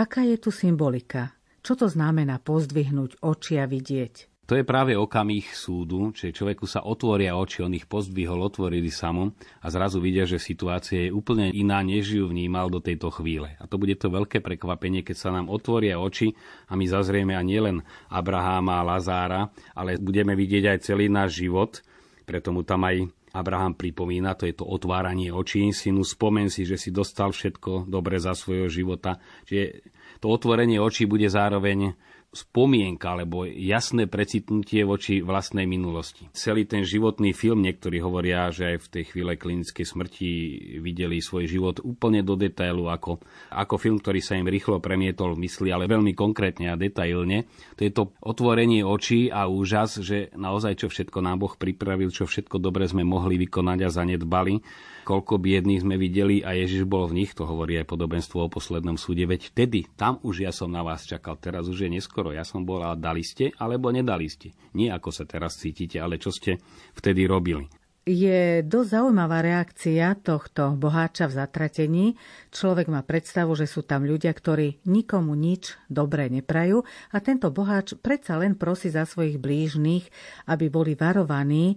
Aká 0.01 0.25
je 0.25 0.41
tu 0.41 0.49
symbolika? 0.49 1.37
Čo 1.61 1.85
to 1.85 1.87
znamená 1.93 2.41
pozdvihnúť 2.41 3.21
oči 3.21 3.61
a 3.61 3.69
vidieť? 3.69 4.39
To 4.49 4.57
je 4.57 4.65
práve 4.65 4.97
okamih 4.97 5.45
súdu, 5.53 6.09
čiže 6.17 6.41
človeku 6.41 6.65
sa 6.65 6.81
otvoria 6.81 7.37
oči, 7.37 7.61
on 7.61 7.77
ich 7.77 7.85
pozdvihol, 7.85 8.41
otvorili 8.41 8.89
sa 8.89 9.13
mu 9.13 9.37
a 9.61 9.69
zrazu 9.69 10.01
vidia, 10.01 10.25
že 10.25 10.41
situácia 10.41 11.05
je 11.05 11.13
úplne 11.13 11.53
iná, 11.53 11.85
než 11.85 12.17
ju 12.17 12.25
vnímal 12.25 12.73
do 12.73 12.81
tejto 12.81 13.13
chvíle. 13.13 13.61
A 13.61 13.69
to 13.69 13.77
bude 13.77 14.01
to 14.01 14.09
veľké 14.09 14.41
prekvapenie, 14.41 15.05
keď 15.05 15.17
sa 15.21 15.31
nám 15.37 15.53
otvoria 15.53 16.01
oči 16.01 16.33
a 16.65 16.81
my 16.81 16.89
zazrieme 16.89 17.37
a 17.37 17.45
nielen 17.45 17.85
Abraháma 18.09 18.81
a 18.81 18.87
Lazára, 18.89 19.53
ale 19.77 20.01
budeme 20.01 20.33
vidieť 20.33 20.65
aj 20.73 20.79
celý 20.81 21.13
náš 21.13 21.45
život, 21.45 21.85
preto 22.25 22.49
mu 22.49 22.65
tam 22.65 22.89
aj 22.89 23.05
Abraham 23.39 23.79
pripomína, 23.79 24.35
to 24.35 24.51
je 24.51 24.59
to 24.59 24.67
otváranie 24.67 25.31
očí, 25.31 25.71
synu, 25.71 26.03
spomen 26.03 26.51
si, 26.51 26.67
že 26.67 26.75
si 26.75 26.91
dostal 26.91 27.31
všetko 27.31 27.87
dobre 27.87 28.19
za 28.19 28.35
svojho 28.35 28.67
života. 28.67 29.23
Čiže 29.47 29.87
to 30.19 30.27
otvorenie 30.35 30.83
očí 30.83 31.07
bude 31.07 31.31
zároveň 31.31 31.95
spomienka 32.39 33.19
alebo 33.19 33.43
jasné 33.43 34.07
precitnutie 34.07 34.87
voči 34.87 35.19
vlastnej 35.19 35.67
minulosti. 35.67 36.31
Celý 36.31 36.71
ten 36.71 36.87
životný 36.87 37.35
film, 37.35 37.67
niektorí 37.67 37.99
hovoria, 37.99 38.55
že 38.55 38.75
aj 38.75 38.77
v 38.87 38.91
tej 38.95 39.05
chvíle 39.11 39.33
klinickej 39.35 39.87
smrti 39.87 40.31
videli 40.79 41.19
svoj 41.19 41.51
život 41.51 41.77
úplne 41.83 42.23
do 42.23 42.39
detailu, 42.39 42.87
ako, 42.87 43.19
ako 43.51 43.75
film, 43.77 43.99
ktorý 43.99 44.23
sa 44.23 44.39
im 44.39 44.47
rýchlo 44.47 44.79
premietol 44.79 45.35
v 45.35 45.51
mysli, 45.51 45.75
ale 45.75 45.91
veľmi 45.91 46.15
konkrétne 46.15 46.71
a 46.71 46.79
detailne. 46.79 47.51
To 47.75 47.83
je 47.83 47.91
to 47.91 48.15
otvorenie 48.23 48.87
očí 48.87 49.27
a 49.35 49.51
úžas, 49.51 49.99
že 49.99 50.31
naozaj 50.39 50.85
čo 50.85 50.87
všetko 50.87 51.19
nám 51.19 51.43
Boh 51.43 51.55
pripravil, 51.59 52.15
čo 52.15 52.31
všetko 52.31 52.63
dobre 52.63 52.87
sme 52.87 53.03
mohli 53.03 53.35
vykonať 53.43 53.79
a 53.83 53.91
zanedbali 53.91 54.63
koľko 55.09 55.41
biedných 55.41 55.81
sme 55.81 55.97
videli 55.97 56.45
a 56.45 56.53
Ježiš 56.53 56.85
bol 56.85 57.09
v 57.09 57.25
nich, 57.25 57.33
to 57.33 57.49
hovorí 57.49 57.81
aj 57.81 57.89
podobenstvo 57.89 58.45
o 58.45 58.53
poslednom 58.53 59.01
súde, 59.01 59.25
veď 59.25 59.49
vtedy, 59.49 59.89
tam 59.97 60.21
už 60.21 60.45
ja 60.45 60.53
som 60.53 60.69
na 60.69 60.85
vás 60.85 61.09
čakal, 61.09 61.41
teraz 61.41 61.65
už 61.65 61.89
je 61.89 61.97
neskoro, 61.97 62.37
ja 62.37 62.45
som 62.45 62.69
bol, 62.69 62.85
a 62.85 62.93
dali 62.93 63.25
ste, 63.25 63.57
alebo 63.57 63.89
nedali 63.89 64.29
ste. 64.29 64.53
Nie 64.77 64.93
ako 64.93 65.09
sa 65.09 65.25
teraz 65.25 65.57
cítite, 65.57 65.97
ale 65.97 66.21
čo 66.21 66.29
ste 66.29 66.61
vtedy 66.93 67.25
robili. 67.25 67.65
Je 68.09 68.65
dosť 68.65 68.89
zaujímavá 68.89 69.45
reakcia 69.45 70.17
tohto 70.17 70.73
boháča 70.81 71.29
v 71.29 71.37
zatratení. 71.45 72.07
Človek 72.49 72.89
má 72.89 73.05
predstavu, 73.05 73.53
že 73.53 73.69
sú 73.69 73.85
tam 73.85 74.09
ľudia, 74.09 74.33
ktorí 74.33 74.81
nikomu 74.89 75.37
nič 75.37 75.77
dobré 75.93 76.33
neprajú 76.33 76.89
a 77.13 77.17
tento 77.21 77.53
boháč 77.53 78.01
predsa 78.01 78.41
len 78.41 78.57
prosí 78.57 78.89
za 78.89 79.05
svojich 79.05 79.37
blížnych, 79.37 80.09
aby 80.49 80.73
boli 80.73 80.97
varovaní 80.97 81.77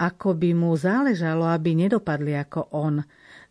ako 0.00 0.32
by 0.32 0.50
mu 0.56 0.72
záležalo, 0.72 1.44
aby 1.44 1.76
nedopadli 1.76 2.32
ako 2.32 2.72
on. 2.72 3.04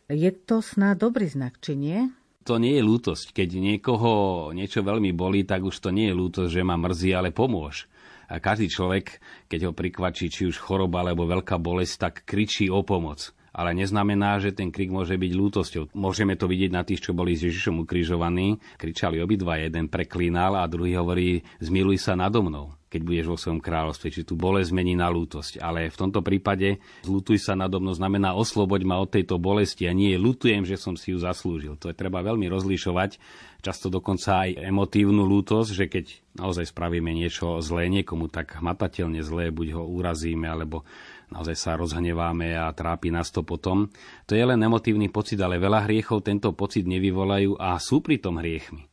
Je 0.09 0.33
to 0.33 0.65
snad 0.65 0.97
dobrý 0.97 1.29
znak, 1.29 1.61
či 1.61 1.77
nie? 1.77 2.09
To 2.49 2.57
nie 2.57 2.81
je 2.81 2.83
lútosť. 2.83 3.37
Keď 3.37 3.49
niekoho 3.61 4.11
niečo 4.57 4.81
veľmi 4.81 5.13
bolí, 5.13 5.45
tak 5.45 5.61
už 5.61 5.77
to 5.77 5.93
nie 5.93 6.09
je 6.09 6.17
lútosť, 6.17 6.49
že 6.49 6.65
ma 6.65 6.81
mrzí, 6.81 7.13
ale 7.13 7.29
pomôž. 7.29 7.85
A 8.25 8.41
každý 8.41 8.73
človek, 8.73 9.21
keď 9.45 9.69
ho 9.69 9.71
prikvačí 9.77 10.33
či 10.33 10.49
už 10.49 10.57
choroba 10.57 11.05
alebo 11.05 11.29
veľká 11.29 11.61
bolesť, 11.61 11.95
tak 12.01 12.13
kričí 12.25 12.73
o 12.73 12.81
pomoc 12.81 13.37
ale 13.59 13.75
neznamená, 13.75 14.39
že 14.39 14.55
ten 14.55 14.71
krik 14.71 14.87
môže 14.87 15.19
byť 15.19 15.31
lútosťou. 15.35 15.83
Môžeme 15.91 16.39
to 16.39 16.47
vidieť 16.47 16.71
na 16.71 16.87
tých, 16.87 17.03
čo 17.03 17.11
boli 17.11 17.35
s 17.35 17.43
Ježišom 17.43 17.83
ukrižovaní. 17.83 18.55
Kričali 18.79 19.19
obidva, 19.19 19.59
jeden 19.59 19.91
preklínal 19.91 20.55
a 20.55 20.63
druhý 20.71 20.95
hovorí, 20.95 21.43
zmiluj 21.59 21.99
sa 21.99 22.15
nado 22.15 22.39
mnou 22.39 22.79
keď 22.89 23.01
budeš 23.05 23.27
vo 23.29 23.37
svojom 23.37 23.61
kráľovstve. 23.61 24.09
Či 24.09 24.25
tu 24.25 24.33
bolesť 24.33 24.73
zmení 24.73 24.97
na 24.97 25.07
lútosť. 25.13 25.61
Ale 25.61 25.93
v 25.93 25.99
tomto 25.99 26.25
prípade 26.25 26.81
zlutuj 27.05 27.37
sa 27.37 27.53
nado 27.53 27.77
mnou 27.77 27.93
znamená 27.93 28.33
osloboď 28.33 28.81
ma 28.83 28.97
od 28.97 29.13
tejto 29.13 29.37
bolesti 29.37 29.85
a 29.85 29.93
nie 29.93 30.17
lutujem, 30.17 30.65
že 30.65 30.75
som 30.75 30.97
si 30.97 31.13
ju 31.13 31.21
zaslúžil. 31.21 31.77
To 31.77 31.93
je 31.93 31.95
treba 31.95 32.25
veľmi 32.25 32.49
rozlišovať. 32.49 33.21
Často 33.61 33.93
dokonca 33.93 34.49
aj 34.49 34.57
emotívnu 34.57 35.21
lútosť, 35.21 35.69
že 35.69 35.85
keď 35.85 36.05
naozaj 36.39 36.73
spravíme 36.73 37.13
niečo 37.13 37.61
zlé 37.61 37.91
niekomu, 37.93 38.31
tak 38.31 38.57
hmatateľne 38.57 39.21
zlé, 39.21 39.53
buď 39.53 39.77
ho 39.77 39.83
urazíme, 39.85 40.49
alebo 40.49 40.87
naozaj 41.29 41.55
sa 41.55 41.77
rozhneváme 41.77 42.57
a 42.57 42.73
trápi 42.73 43.13
nás 43.13 43.29
to 43.29 43.45
potom. 43.45 43.93
To 44.25 44.33
je 44.33 44.41
len 44.41 44.57
emotívny 44.57 45.13
pocit, 45.13 45.37
ale 45.37 45.61
veľa 45.61 45.85
hriechov 45.85 46.25
tento 46.25 46.51
pocit 46.57 46.89
nevyvolajú 46.89 47.61
a 47.61 47.77
sú 47.77 48.01
pritom 48.01 48.41
hriechmi. 48.41 48.88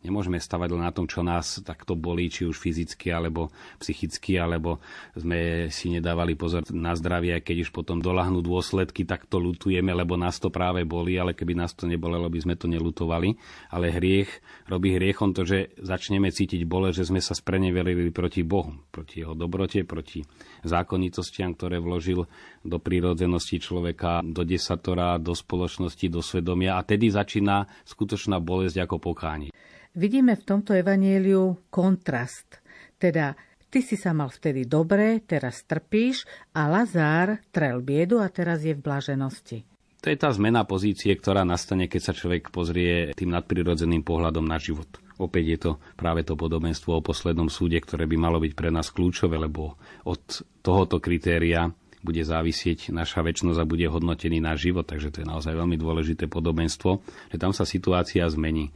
Nemôžeme 0.00 0.40
stavať 0.40 0.72
len 0.72 0.80
na 0.80 0.96
tom, 0.96 1.04
čo 1.04 1.20
nás 1.20 1.60
takto 1.60 1.92
bolí, 1.92 2.32
či 2.32 2.48
už 2.48 2.56
fyzicky, 2.56 3.12
alebo 3.12 3.52
psychicky, 3.76 4.40
alebo 4.40 4.80
sme 5.12 5.68
si 5.68 5.92
nedávali 5.92 6.40
pozor 6.40 6.64
na 6.72 6.96
zdravie, 6.96 7.36
keď 7.44 7.68
už 7.68 7.70
potom 7.76 8.00
dolahnú 8.00 8.40
dôsledky, 8.40 9.04
tak 9.04 9.28
to 9.28 9.36
lutujeme, 9.36 9.92
lebo 9.92 10.16
nás 10.16 10.40
to 10.40 10.48
práve 10.48 10.88
boli, 10.88 11.20
ale 11.20 11.36
keby 11.36 11.52
nás 11.52 11.76
to 11.76 11.84
nebolelo, 11.84 12.32
by 12.32 12.40
sme 12.40 12.56
to 12.56 12.64
nelutovali. 12.64 13.36
Ale 13.68 13.92
hriech 13.92 14.40
robí 14.72 14.96
hriechom 14.96 15.36
to, 15.36 15.44
že 15.44 15.76
začneme 15.76 16.32
cítiť 16.32 16.64
bole, 16.64 16.96
že 16.96 17.04
sme 17.04 17.20
sa 17.20 17.36
spreneverili 17.36 18.08
proti 18.08 18.40
Bohu, 18.40 18.72
proti 18.88 19.20
jeho 19.20 19.36
dobrote, 19.36 19.84
proti 19.84 20.24
zákonitostiam, 20.64 21.52
ktoré 21.52 21.76
vložil 21.76 22.24
do 22.64 22.80
prírodzenosti 22.80 23.60
človeka, 23.60 24.24
do 24.24 24.48
desatora, 24.48 25.20
do 25.20 25.36
spoločnosti, 25.36 26.08
do 26.08 26.24
svedomia 26.24 26.80
a 26.80 26.86
tedy 26.88 27.12
začína 27.12 27.68
skutočná 27.84 28.40
bolesť 28.40 28.88
ako 28.88 28.96
pokánie. 28.96 29.52
Vidíme 29.90 30.38
v 30.38 30.46
tomto 30.46 30.70
evanieliu 30.70 31.66
kontrast. 31.66 32.62
Teda 32.94 33.34
ty 33.74 33.82
si 33.82 33.98
sa 33.98 34.14
mal 34.14 34.30
vtedy 34.30 34.62
dobre, 34.62 35.18
teraz 35.26 35.66
trpíš 35.66 36.30
a 36.54 36.70
Lazár 36.70 37.42
trel 37.50 37.82
biedu 37.82 38.22
a 38.22 38.30
teraz 38.30 38.62
je 38.62 38.70
v 38.70 38.86
blaženosti. 38.86 39.66
To 40.00 40.06
je 40.08 40.16
tá 40.16 40.30
zmena 40.30 40.62
pozície, 40.62 41.10
ktorá 41.12 41.42
nastane, 41.42 41.90
keď 41.90 42.00
sa 42.06 42.12
človek 42.14 42.54
pozrie 42.54 43.10
tým 43.18 43.34
nadprirodzeným 43.34 44.06
pohľadom 44.06 44.46
na 44.46 44.62
život. 44.62 44.88
Opäť 45.18 45.44
je 45.44 45.58
to 45.58 45.70
práve 45.98 46.22
to 46.22 46.38
podobenstvo 46.38 46.96
o 46.96 47.04
poslednom 47.04 47.50
súde, 47.50 47.76
ktoré 47.82 48.06
by 48.06 48.16
malo 48.16 48.38
byť 48.40 48.52
pre 48.54 48.70
nás 48.70 48.94
kľúčové, 48.94 49.36
lebo 49.42 49.74
od 50.06 50.22
tohoto 50.62 51.02
kritéria 51.02 51.68
bude 52.00 52.22
závisieť 52.24 52.94
naša 52.94 53.20
väčšnosť 53.26 53.58
a 53.60 53.68
bude 53.68 53.84
hodnotený 53.90 54.40
náš 54.40 54.70
život. 54.70 54.88
Takže 54.88 55.12
to 55.12 55.20
je 55.20 55.28
naozaj 55.28 55.52
veľmi 55.52 55.76
dôležité 55.76 56.30
podobenstvo, 56.30 57.02
že 57.28 57.36
tam 57.36 57.52
sa 57.52 57.68
situácia 57.68 58.24
zmení 58.24 58.72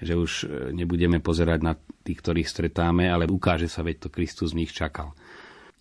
že 0.00 0.14
už 0.16 0.32
e, 0.44 0.46
nebudeme 0.76 1.20
pozerať 1.20 1.60
na 1.62 1.72
tých, 1.76 2.18
ktorých 2.20 2.48
stretáme, 2.48 3.08
ale 3.08 3.28
ukáže 3.28 3.68
sa, 3.68 3.84
veď 3.84 4.06
to 4.06 4.08
Kristus 4.12 4.52
z 4.52 4.58
nich 4.64 4.72
čakal. 4.72 5.12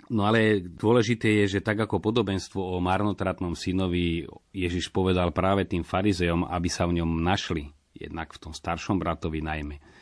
No 0.06 0.30
ale 0.30 0.62
dôležité 0.62 1.46
je, 1.46 1.58
že 1.58 1.66
tak 1.66 1.82
ako 1.82 1.98
podobenstvo 1.98 2.62
o 2.62 2.78
marnotratnom 2.78 3.58
synovi 3.58 4.30
Ježiš 4.54 4.94
povedal 4.94 5.34
práve 5.34 5.66
tým 5.66 5.82
farizejom, 5.82 6.46
aby 6.46 6.70
sa 6.70 6.86
v 6.86 7.02
ňom 7.02 7.26
našli, 7.26 7.74
jednak 7.98 8.30
v 8.38 8.42
tom 8.50 8.54
staršom 8.54 9.02
bratovi 9.02 9.42
najmä 9.42 9.95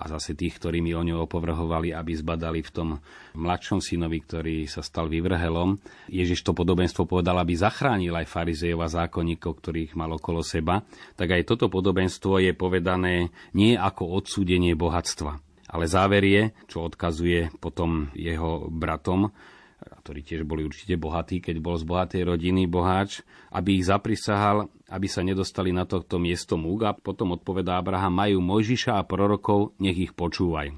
a 0.00 0.04
zase 0.08 0.32
tých, 0.32 0.56
ktorí 0.56 0.80
mi 0.80 0.96
o 0.96 1.04
ňu 1.04 1.28
opovrhovali, 1.28 1.92
aby 1.92 2.16
zbadali 2.16 2.64
v 2.64 2.70
tom 2.72 2.88
mladšom 3.36 3.84
synovi, 3.84 4.24
ktorý 4.24 4.64
sa 4.64 4.80
stal 4.80 5.12
vyvrhelom. 5.12 5.76
Ježiš 6.08 6.40
to 6.40 6.56
podobenstvo 6.56 7.04
povedal, 7.04 7.36
aby 7.36 7.52
zachránil 7.52 8.16
aj 8.16 8.32
farizejov 8.32 8.80
a 8.80 8.88
zákonníkov, 8.88 9.60
ktorých 9.60 9.92
mal 10.00 10.16
okolo 10.16 10.40
seba. 10.40 10.80
Tak 11.20 11.36
aj 11.36 11.42
toto 11.44 11.68
podobenstvo 11.68 12.40
je 12.40 12.56
povedané 12.56 13.28
nie 13.52 13.76
ako 13.76 14.16
odsúdenie 14.16 14.72
bohatstva, 14.72 15.36
ale 15.68 15.84
záver 15.84 16.24
je, 16.24 16.42
čo 16.64 16.88
odkazuje 16.88 17.52
potom 17.60 18.08
jeho 18.16 18.72
bratom, 18.72 19.28
ktorí 20.00 20.24
tiež 20.24 20.48
boli 20.48 20.64
určite 20.64 20.96
bohatí, 20.96 21.44
keď 21.44 21.60
bol 21.60 21.76
z 21.76 21.84
bohatej 21.84 22.22
rodiny 22.24 22.64
boháč, 22.64 23.20
aby 23.52 23.78
ich 23.78 23.86
zaprisahal, 23.86 24.72
aby 24.88 25.06
sa 25.06 25.20
nedostali 25.20 25.70
na 25.70 25.84
tohto 25.84 26.16
miesto 26.16 26.56
múk 26.56 26.88
a 26.88 26.96
potom 26.96 27.36
odpovedá 27.36 27.76
Abraham, 27.76 28.16
majú 28.16 28.40
Mojžiša 28.40 28.96
a 28.96 29.06
prorokov, 29.06 29.76
nech 29.76 29.96
ich 29.96 30.12
počúvaj. 30.16 30.72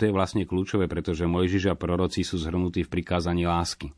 To 0.00 0.02
je 0.08 0.16
vlastne 0.16 0.48
kľúčové, 0.48 0.90
pretože 0.90 1.28
Mojžiš 1.28 1.70
a 1.70 1.78
proroci 1.78 2.26
sú 2.26 2.40
zhrnutí 2.40 2.82
v 2.82 2.90
prikázaní 2.90 3.46
lásky. 3.46 3.94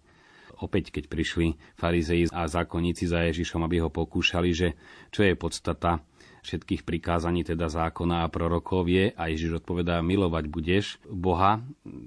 Opäť, 0.62 0.94
keď 0.94 1.10
prišli 1.10 1.58
farizei 1.74 2.30
a 2.30 2.46
zákonníci 2.46 3.10
za 3.10 3.26
Ježišom, 3.26 3.66
aby 3.66 3.82
ho 3.82 3.90
pokúšali, 3.90 4.50
že 4.54 4.68
čo 5.10 5.26
je 5.26 5.34
podstata 5.34 6.04
všetkých 6.44 6.84
prikázaní, 6.84 7.40
teda 7.40 7.72
zákona 7.72 8.28
a 8.28 8.30
prorokov 8.30 8.84
je, 8.84 9.16
a 9.16 9.32
Ježiš 9.32 9.64
odpovedá, 9.64 10.04
milovať 10.04 10.44
budeš 10.52 11.00
Boha 11.08 11.64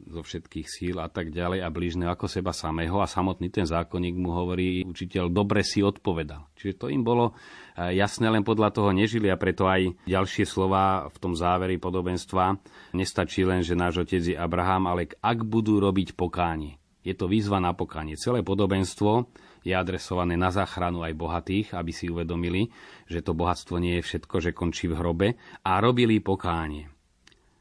zo 0.08 0.22
všetkých 0.22 0.67
síl 0.70 0.96
a 1.01 1.10
tak 1.10 1.34
ďalej 1.34 1.65
a 1.65 1.74
blížneho 1.74 2.13
ako 2.13 2.29
seba 2.29 2.53
samého 2.53 3.01
a 3.01 3.10
samotný 3.10 3.50
ten 3.50 3.65
zákonník 3.65 4.13
mu 4.13 4.38
hovorí, 4.38 4.86
učiteľ, 4.86 5.34
dobre 5.34 5.65
si 5.65 5.82
odpovedal. 5.82 6.46
Čiže 6.53 6.77
to 6.77 6.86
im 6.94 7.01
bolo 7.01 7.34
e, 7.74 7.98
jasné, 7.98 8.29
len 8.29 8.46
podľa 8.46 8.70
toho 8.77 8.94
nežili 8.94 9.34
a 9.34 9.41
preto 9.41 9.65
aj 9.65 9.98
ďalšie 10.06 10.46
slova 10.46 11.10
v 11.10 11.17
tom 11.17 11.34
záveri 11.34 11.82
podobenstva 11.82 12.62
nestačí 12.94 13.41
len, 13.41 13.65
že 13.65 13.74
náš 13.74 14.06
otec 14.06 14.22
je 14.22 14.38
Abraham, 14.38 14.86
ale 14.86 15.10
ak 15.17 15.41
budú 15.41 15.82
robiť 15.82 16.13
pokánie. 16.13 16.77
Je 17.01 17.15
to 17.15 17.32
výzva 17.32 17.63
na 17.63 17.72
pokánie. 17.72 18.20
Celé 18.20 18.44
podobenstvo 18.44 19.32
je 19.68 19.76
adresované 19.76 20.40
na 20.40 20.48
záchranu 20.48 21.04
aj 21.04 21.12
bohatých, 21.20 21.68
aby 21.76 21.92
si 21.92 22.08
uvedomili, 22.08 22.72
že 23.12 23.20
to 23.20 23.36
bohatstvo 23.36 23.76
nie 23.84 24.00
je 24.00 24.08
všetko, 24.08 24.36
že 24.40 24.56
končí 24.56 24.88
v 24.88 24.96
hrobe 24.96 25.28
a 25.68 25.84
robili 25.84 26.24
pokánie. 26.24 26.88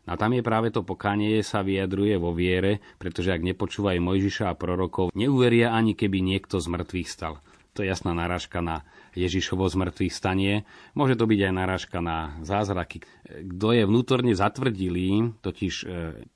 A 0.07 0.15
tam 0.15 0.39
je 0.39 0.47
práve 0.47 0.71
to 0.71 0.87
pokánie 0.87 1.43
sa 1.43 1.67
vyjadruje 1.67 2.15
vo 2.23 2.31
viere, 2.31 2.79
pretože 3.03 3.35
ak 3.35 3.43
nepočúvajú 3.43 3.99
Mojžiša 3.99 4.55
a 4.55 4.55
prorokov, 4.55 5.11
neuveria 5.19 5.75
ani 5.75 5.99
keby 5.99 6.23
niekto 6.23 6.63
z 6.63 6.71
mŕtvych 6.71 7.11
stal. 7.11 7.43
To 7.75 7.85
je 7.85 7.91
jasná 7.91 8.15
narážka 8.17 8.63
na 8.63 8.87
Ježišovo 9.19 9.67
z 9.69 9.75
mŕtvych 9.77 10.15
stanie. 10.15 10.65
Môže 10.97 11.19
to 11.19 11.29
byť 11.29 11.41
aj 11.51 11.53
narážka 11.53 11.99
na 12.01 12.39
zázraky. 12.41 13.05
Kto 13.27 13.69
je 13.75 13.83
vnútorne 13.85 14.33
zatvrdilý, 14.33 15.37
totiž 15.45 15.75
e, 15.85 15.87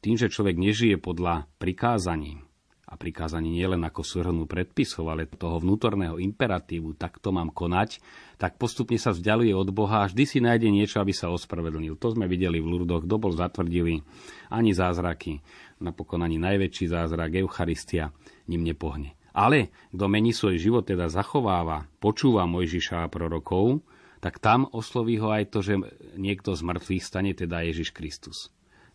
tým, 0.04 0.20
že 0.20 0.28
človek 0.28 0.60
nežije 0.60 1.00
podľa 1.00 1.48
prikázaní, 1.56 2.44
a 2.90 2.98
prikázaní 2.98 3.54
nielen 3.54 3.86
ako 3.86 4.02
súhrnú 4.02 4.50
predpisov, 4.50 5.14
ale 5.14 5.30
toho 5.30 5.62
vnútorného 5.62 6.18
imperatívu, 6.18 6.98
tak 6.98 7.22
to 7.22 7.30
mám 7.30 7.54
konať, 7.54 8.02
tak 8.34 8.58
postupne 8.58 8.98
sa 8.98 9.14
vzdialuje 9.14 9.54
od 9.54 9.70
Boha 9.70 10.02
a 10.02 10.10
vždy 10.10 10.24
si 10.26 10.38
nájde 10.42 10.74
niečo, 10.74 10.98
aby 10.98 11.14
sa 11.14 11.30
ospravedlnil. 11.30 11.94
To 12.02 12.18
sme 12.18 12.26
videli 12.26 12.58
v 12.58 12.66
Lurdoch, 12.66 13.06
kto 13.06 13.14
bol 13.22 13.30
zatvrdili, 13.30 14.02
ani 14.50 14.74
zázraky, 14.74 15.38
napokon 15.78 16.26
ani 16.26 16.42
najväčší 16.42 16.90
zázrak, 16.90 17.38
Eucharistia, 17.38 18.10
ním 18.50 18.66
nepohne. 18.66 19.14
Ale 19.30 19.70
kto 19.94 20.10
mení 20.10 20.34
svoj 20.34 20.58
život, 20.58 20.82
teda 20.82 21.06
zachováva, 21.06 21.86
počúva 22.02 22.50
Mojžiša 22.50 23.06
a 23.06 23.10
prorokov, 23.12 23.86
tak 24.18 24.42
tam 24.42 24.66
osloví 24.66 25.22
ho 25.22 25.30
aj 25.30 25.54
to, 25.54 25.62
že 25.62 25.78
niekto 26.18 26.58
z 26.58 26.66
mŕtvych 26.66 27.04
stane, 27.06 27.32
teda 27.38 27.62
Ježiš 27.62 27.94
Kristus. 27.94 28.50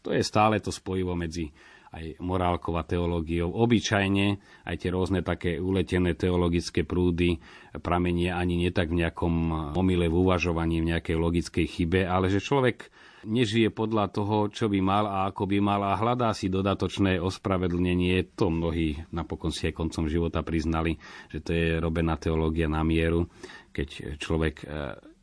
To 0.05 0.13
je 0.13 0.21
stále 0.21 0.61
to 0.61 0.69
spojivo 0.69 1.17
medzi 1.17 1.49
aj 1.95 2.19
morálkou 2.19 2.75
a 2.75 2.83
teológiou. 2.83 3.55
Obyčajne 3.55 4.37
aj 4.67 4.75
tie 4.75 4.89
rôzne 4.91 5.23
také 5.23 5.63
uletené 5.63 6.11
teologické 6.19 6.83
prúdy 6.83 7.39
pramenie 7.79 8.35
ani 8.35 8.59
nie 8.59 8.71
tak 8.75 8.91
v 8.91 8.99
nejakom 9.03 9.33
omyle 9.79 10.11
v 10.11 10.15
uvažovaní, 10.19 10.83
v 10.83 10.91
nejakej 10.91 11.15
logickej 11.15 11.65
chybe, 11.65 12.03
ale 12.03 12.27
že 12.27 12.43
človek 12.43 12.91
nežije 13.25 13.73
podľa 13.73 14.13
toho, 14.13 14.47
čo 14.53 14.69
by 14.69 14.79
mal 14.83 15.09
a 15.09 15.31
ako 15.31 15.49
by 15.49 15.57
mal 15.57 15.81
a 15.81 15.97
hľadá 15.97 16.29
si 16.35 16.51
dodatočné 16.51 17.17
ospravedlnenie. 17.17 18.37
To 18.37 18.53
mnohí 18.53 19.01
napokon 19.15 19.49
si 19.49 19.65
aj 19.65 19.73
koncom 19.73 20.05
života 20.05 20.45
priznali, 20.45 20.99
že 21.33 21.41
to 21.41 21.51
je 21.51 21.81
robená 21.81 22.19
teológia 22.21 22.69
na 22.69 22.85
mieru, 22.85 23.25
keď 23.73 24.19
človek 24.21 24.55
e, 24.61 24.65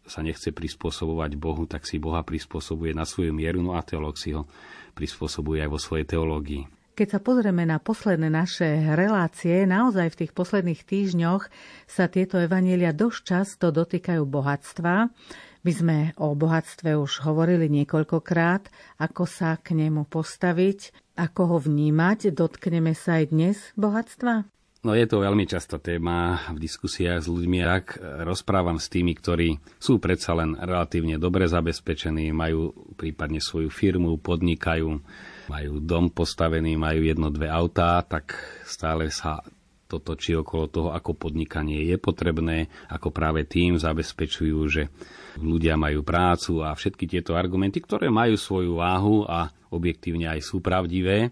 sa 0.02 0.20
nechce 0.20 0.50
prispôsobovať 0.50 1.38
Bohu, 1.38 1.62
tak 1.70 1.86
si 1.86 2.02
Boha 2.02 2.26
prispôsobuje 2.26 2.90
na 2.90 3.06
svoju 3.06 3.30
mieru, 3.30 3.62
no 3.62 3.78
a 3.78 3.86
teológ 3.86 4.18
si 4.18 4.34
ho 4.34 4.50
prispôsobuje 4.92 5.64
aj 5.64 5.70
vo 5.72 5.78
svojej 5.80 6.06
teológii. 6.06 6.62
Keď 6.92 7.08
sa 7.08 7.20
pozrieme 7.24 7.64
na 7.64 7.80
posledné 7.80 8.28
naše 8.28 8.92
relácie, 8.92 9.64
naozaj 9.64 10.12
v 10.12 10.18
tých 10.24 10.32
posledných 10.36 10.84
týždňoch 10.84 11.48
sa 11.88 12.04
tieto 12.12 12.36
evanielia 12.36 12.92
dosť 12.92 13.20
často 13.24 13.72
dotýkajú 13.72 14.20
bohatstva. 14.28 15.08
My 15.64 15.72
sme 15.72 16.12
o 16.20 16.36
bohatstve 16.36 16.92
už 17.00 17.24
hovorili 17.24 17.72
niekoľkokrát, 17.72 18.68
ako 19.00 19.24
sa 19.24 19.56
k 19.56 19.72
nemu 19.72 20.04
postaviť, 20.04 20.92
ako 21.16 21.56
ho 21.56 21.58
vnímať. 21.64 22.28
Dotkneme 22.36 22.92
sa 22.92 23.24
aj 23.24 23.24
dnes 23.32 23.56
bohatstva? 23.80 24.44
No 24.82 24.98
je 24.98 25.06
to 25.06 25.22
veľmi 25.22 25.46
častá 25.46 25.78
téma 25.78 26.42
v 26.50 26.58
diskusiách 26.58 27.22
s 27.22 27.30
ľuďmi. 27.30 27.62
Ak 27.62 28.02
rozprávam 28.26 28.82
s 28.82 28.90
tými, 28.90 29.14
ktorí 29.14 29.62
sú 29.78 30.02
predsa 30.02 30.34
len 30.34 30.58
relatívne 30.58 31.22
dobre 31.22 31.46
zabezpečení, 31.46 32.34
majú 32.34 32.74
prípadne 32.98 33.38
svoju 33.38 33.70
firmu, 33.70 34.18
podnikajú, 34.18 34.90
majú 35.46 35.72
dom 35.78 36.10
postavený, 36.10 36.74
majú 36.74 36.98
jedno, 36.98 37.30
dve 37.30 37.46
autá, 37.46 38.02
tak 38.02 38.34
stále 38.66 39.06
sa 39.14 39.38
to 39.86 40.02
točí 40.02 40.34
okolo 40.34 40.66
toho, 40.66 40.88
ako 40.90 41.14
podnikanie 41.14 41.86
je 41.86 42.02
potrebné, 42.02 42.66
ako 42.90 43.14
práve 43.14 43.46
tým 43.46 43.78
zabezpečujú, 43.78 44.58
že 44.66 44.90
ľudia 45.38 45.78
majú 45.78 46.02
prácu 46.02 46.58
a 46.58 46.74
všetky 46.74 47.06
tieto 47.06 47.38
argumenty, 47.38 47.78
ktoré 47.78 48.10
majú 48.10 48.34
svoju 48.34 48.82
váhu 48.82 49.30
a 49.30 49.46
objektívne 49.70 50.26
aj 50.26 50.42
sú 50.42 50.58
pravdivé. 50.58 51.30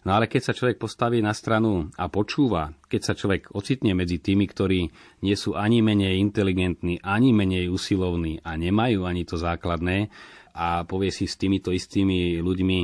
No 0.00 0.16
ale 0.16 0.32
keď 0.32 0.42
sa 0.48 0.56
človek 0.56 0.80
postaví 0.80 1.20
na 1.20 1.36
stranu 1.36 1.92
a 2.00 2.08
počúva, 2.08 2.72
keď 2.88 3.00
sa 3.04 3.12
človek 3.12 3.52
ocitne 3.52 3.92
medzi 3.92 4.16
tými, 4.16 4.48
ktorí 4.48 4.88
nie 5.20 5.36
sú 5.36 5.52
ani 5.52 5.84
menej 5.84 6.16
inteligentní, 6.24 7.04
ani 7.04 7.36
menej 7.36 7.68
usilovní 7.68 8.40
a 8.40 8.56
nemajú 8.56 9.04
ani 9.04 9.28
to 9.28 9.36
základné, 9.36 10.08
a 10.50 10.82
povie 10.82 11.14
si 11.14 11.30
s 11.30 11.38
týmito 11.38 11.70
istými 11.70 12.42
ľuďmi, 12.42 12.78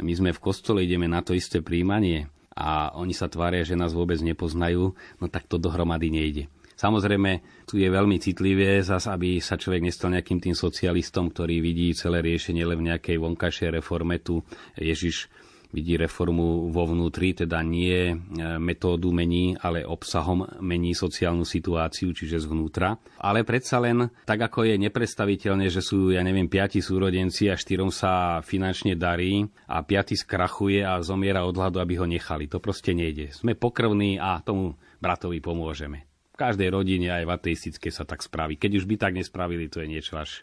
my 0.00 0.12
sme 0.14 0.30
v 0.32 0.40
kostole, 0.40 0.86
ideme 0.86 1.04
na 1.04 1.20
to 1.20 1.36
isté 1.36 1.60
príjmanie, 1.60 2.30
a 2.60 2.92
oni 2.98 3.14
sa 3.16 3.30
tvária, 3.30 3.64
že 3.64 3.78
nás 3.78 3.94
vôbec 3.94 4.18
nepoznajú, 4.20 4.92
no 4.92 5.26
tak 5.30 5.48
to 5.48 5.56
dohromady 5.56 6.12
nejde. 6.12 6.44
Samozrejme, 6.80 7.44
tu 7.68 7.76
je 7.76 7.88
veľmi 7.92 8.16
citlivé, 8.24 8.80
zas, 8.80 9.04
aby 9.04 9.36
sa 9.36 9.60
človek 9.60 9.84
nestal 9.84 10.16
nejakým 10.16 10.40
tým 10.40 10.56
socialistom, 10.56 11.28
ktorý 11.28 11.60
vidí 11.60 11.92
celé 11.92 12.24
riešenie 12.24 12.64
len 12.64 12.80
v 12.80 12.86
nejakej 12.88 13.20
vonkajšej 13.20 13.68
reforme. 13.80 14.16
Tu 14.16 14.40
Ježiš 14.80 15.28
vidí 15.70 15.94
reformu 15.94 16.70
vo 16.70 16.84
vnútri, 16.86 17.34
teda 17.34 17.62
nie 17.62 18.10
e, 18.10 18.14
metódu 18.58 19.14
mení, 19.14 19.54
ale 19.58 19.86
obsahom 19.86 20.46
mení 20.58 20.94
sociálnu 20.94 21.46
situáciu, 21.46 22.10
čiže 22.10 22.42
zvnútra. 22.42 22.98
Ale 23.22 23.46
predsa 23.46 23.78
len, 23.78 24.10
tak 24.26 24.42
ako 24.50 24.66
je 24.66 24.74
neprestaviteľné, 24.78 25.70
že 25.70 25.82
sú, 25.82 26.10
ja 26.10 26.22
neviem, 26.26 26.50
piati 26.50 26.82
súrodenci 26.82 27.48
a 27.48 27.58
štyrom 27.58 27.94
sa 27.94 28.42
finančne 28.42 28.98
darí 28.98 29.46
a 29.70 29.82
piati 29.86 30.18
skrachuje 30.18 30.82
a 30.82 30.98
zomiera 31.00 31.46
od 31.46 31.54
hladu, 31.54 31.78
aby 31.78 31.98
ho 31.98 32.06
nechali. 32.06 32.50
To 32.50 32.58
proste 32.58 32.90
nejde. 32.90 33.30
Sme 33.30 33.54
pokrvní 33.54 34.18
a 34.18 34.42
tomu 34.42 34.74
bratovi 34.98 35.38
pomôžeme. 35.38 36.06
V 36.34 36.36
každej 36.36 36.72
rodine 36.72 37.12
aj 37.12 37.24
v 37.28 37.34
ateistické 37.36 37.88
sa 37.92 38.02
tak 38.02 38.24
spraví. 38.24 38.56
Keď 38.56 38.80
už 38.80 38.84
by 38.88 38.94
tak 38.96 39.12
nespravili, 39.12 39.68
to 39.68 39.84
je 39.84 39.88
niečo 39.92 40.16
až, 40.16 40.42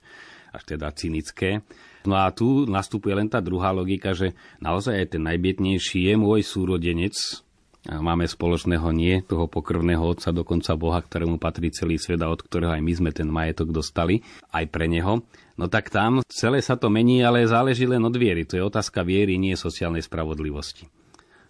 až 0.53 0.61
teda 0.63 0.93
cynické. 0.93 1.65
No 2.07 2.15
a 2.15 2.31
tu 2.31 2.63
nastupuje 2.63 3.11
len 3.11 3.27
tá 3.27 3.43
druhá 3.43 3.75
logika, 3.75 4.15
že 4.15 4.31
naozaj 4.63 4.95
aj 4.95 5.07
ten 5.19 5.23
najbiednejší 5.27 6.07
je 6.07 6.15
môj 6.15 6.39
súrodenec, 6.39 7.43
máme 7.87 8.27
spoločného 8.27 8.87
nie, 8.91 9.23
toho 9.23 9.47
pokrvného 9.47 10.03
otca, 10.03 10.35
dokonca 10.35 10.75
Boha, 10.75 10.99
ktorému 10.99 11.39
patrí 11.39 11.71
celý 11.71 11.95
svet 11.95 12.19
a 12.19 12.31
od 12.31 12.43
ktorého 12.43 12.75
aj 12.75 12.83
my 12.83 12.93
sme 12.95 13.11
ten 13.15 13.27
majetok 13.31 13.71
dostali, 13.71 14.19
aj 14.51 14.65
pre 14.67 14.91
neho. 14.91 15.23
No 15.55 15.65
tak 15.71 15.89
tam 15.89 16.21
celé 16.27 16.59
sa 16.59 16.75
to 16.75 16.91
mení, 16.91 17.23
ale 17.23 17.47
záleží 17.47 17.87
len 17.87 18.03
od 18.03 18.13
viery. 18.13 18.43
To 18.47 18.59
je 18.59 18.63
otázka 18.63 19.07
viery, 19.07 19.39
nie 19.39 19.55
sociálnej 19.55 20.03
spravodlivosti. 20.03 20.85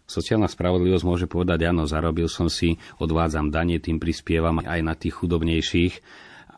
Sociálna 0.08 0.48
spravodlivosť 0.48 1.04
môže 1.04 1.28
povedať, 1.28 1.68
áno, 1.68 1.84
zarobil 1.84 2.32
som 2.32 2.48
si, 2.48 2.80
odvádzam 3.04 3.52
dane, 3.52 3.76
tým 3.84 4.00
prispievam 4.00 4.64
aj 4.64 4.80
na 4.80 4.96
tých 4.96 5.20
chudobnejších, 5.20 5.94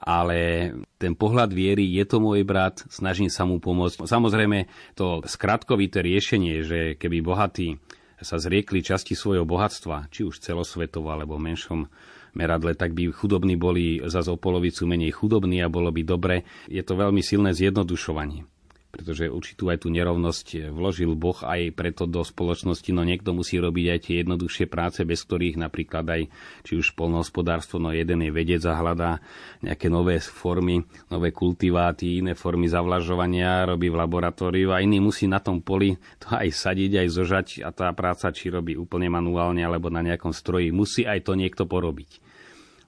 ale 0.10 0.74
ten 0.98 1.14
pohľad 1.14 1.54
viery, 1.54 1.86
je 1.94 2.06
to 2.10 2.18
môj 2.18 2.42
brat, 2.42 2.82
snažím 2.90 3.30
sa 3.30 3.46
mu 3.46 3.62
pomôcť. 3.62 4.10
Samozrejme, 4.10 4.66
to 4.98 5.22
skratkovité 5.30 6.02
riešenie, 6.02 6.66
že 6.66 6.80
keby 6.98 7.22
bohatí 7.22 7.78
sa 8.18 8.42
zriekli 8.42 8.82
časti 8.82 9.14
svojho 9.14 9.46
bohatstva, 9.46 10.10
či 10.10 10.26
už 10.26 10.42
celosvetovo 10.42 11.14
alebo 11.14 11.38
menšom 11.38 11.86
meradle, 12.34 12.74
tak 12.74 12.98
by 12.98 13.14
chudobní 13.14 13.54
boli 13.54 14.02
za 14.10 14.26
o 14.26 14.36
polovicu 14.36 14.90
menej 14.90 15.14
chudobní 15.14 15.62
a 15.62 15.70
bolo 15.70 15.94
by 15.94 16.02
dobre. 16.02 16.42
Je 16.66 16.82
to 16.82 16.98
veľmi 16.98 17.22
silné 17.22 17.54
zjednodušovanie 17.54 18.59
pretože 18.90 19.30
určitú 19.30 19.70
aj 19.70 19.86
tú 19.86 19.94
nerovnosť 19.94 20.74
vložil 20.74 21.14
Boh 21.14 21.38
aj 21.46 21.78
preto 21.78 22.10
do 22.10 22.26
spoločnosti, 22.26 22.90
no 22.90 23.06
niekto 23.06 23.38
musí 23.38 23.62
robiť 23.62 23.86
aj 23.86 24.00
tie 24.02 24.16
jednoduchšie 24.26 24.66
práce, 24.66 25.06
bez 25.06 25.22
ktorých 25.30 25.62
napríklad 25.62 26.06
aj 26.10 26.22
či 26.66 26.74
už 26.74 26.98
polnohospodárstvo, 26.98 27.78
no 27.78 27.94
jeden 27.94 28.26
je 28.26 28.32
vedec 28.34 28.66
a 28.66 28.74
hľadá 28.74 29.22
nejaké 29.62 29.94
nové 29.94 30.18
formy, 30.18 30.82
nové 31.14 31.30
kultiváty, 31.30 32.26
iné 32.26 32.34
formy 32.34 32.66
zavlažovania, 32.66 33.70
robí 33.70 33.94
v 33.94 34.00
laboratóriu 34.02 34.74
a 34.74 34.82
iný 34.82 34.98
musí 34.98 35.30
na 35.30 35.38
tom 35.38 35.62
poli 35.62 35.94
to 36.18 36.34
aj 36.34 36.50
sadiť, 36.50 37.06
aj 37.06 37.08
zožať 37.14 37.48
a 37.62 37.70
tá 37.70 37.94
práca 37.94 38.34
či 38.34 38.50
robí 38.50 38.74
úplne 38.74 39.06
manuálne 39.14 39.62
alebo 39.62 39.94
na 39.94 40.02
nejakom 40.02 40.34
stroji, 40.34 40.74
musí 40.74 41.06
aj 41.06 41.30
to 41.30 41.38
niekto 41.38 41.70
porobiť. 41.70 42.29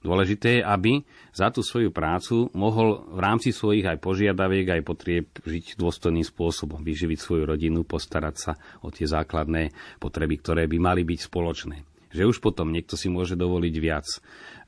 Dôležité 0.02 0.58
je, 0.58 0.62
aby 0.66 0.92
za 1.30 1.54
tú 1.54 1.62
svoju 1.62 1.94
prácu 1.94 2.50
mohol 2.58 3.06
v 3.06 3.20
rámci 3.22 3.54
svojich 3.54 3.86
aj 3.86 4.02
požiadaviek, 4.02 4.66
aj 4.66 4.82
potrieb 4.82 5.26
žiť 5.46 5.78
dôstojným 5.78 6.26
spôsobom, 6.26 6.82
vyživiť 6.82 7.18
svoju 7.22 7.46
rodinu, 7.46 7.86
postarať 7.86 8.34
sa 8.34 8.52
o 8.82 8.90
tie 8.90 9.06
základné 9.06 9.70
potreby, 10.02 10.42
ktoré 10.42 10.66
by 10.66 10.78
mali 10.82 11.02
byť 11.06 11.20
spoločné. 11.30 11.76
Že 12.10 12.28
už 12.28 12.36
potom 12.42 12.74
niekto 12.74 12.98
si 12.98 13.06
môže 13.08 13.38
dovoliť 13.38 13.74
viac 13.78 14.04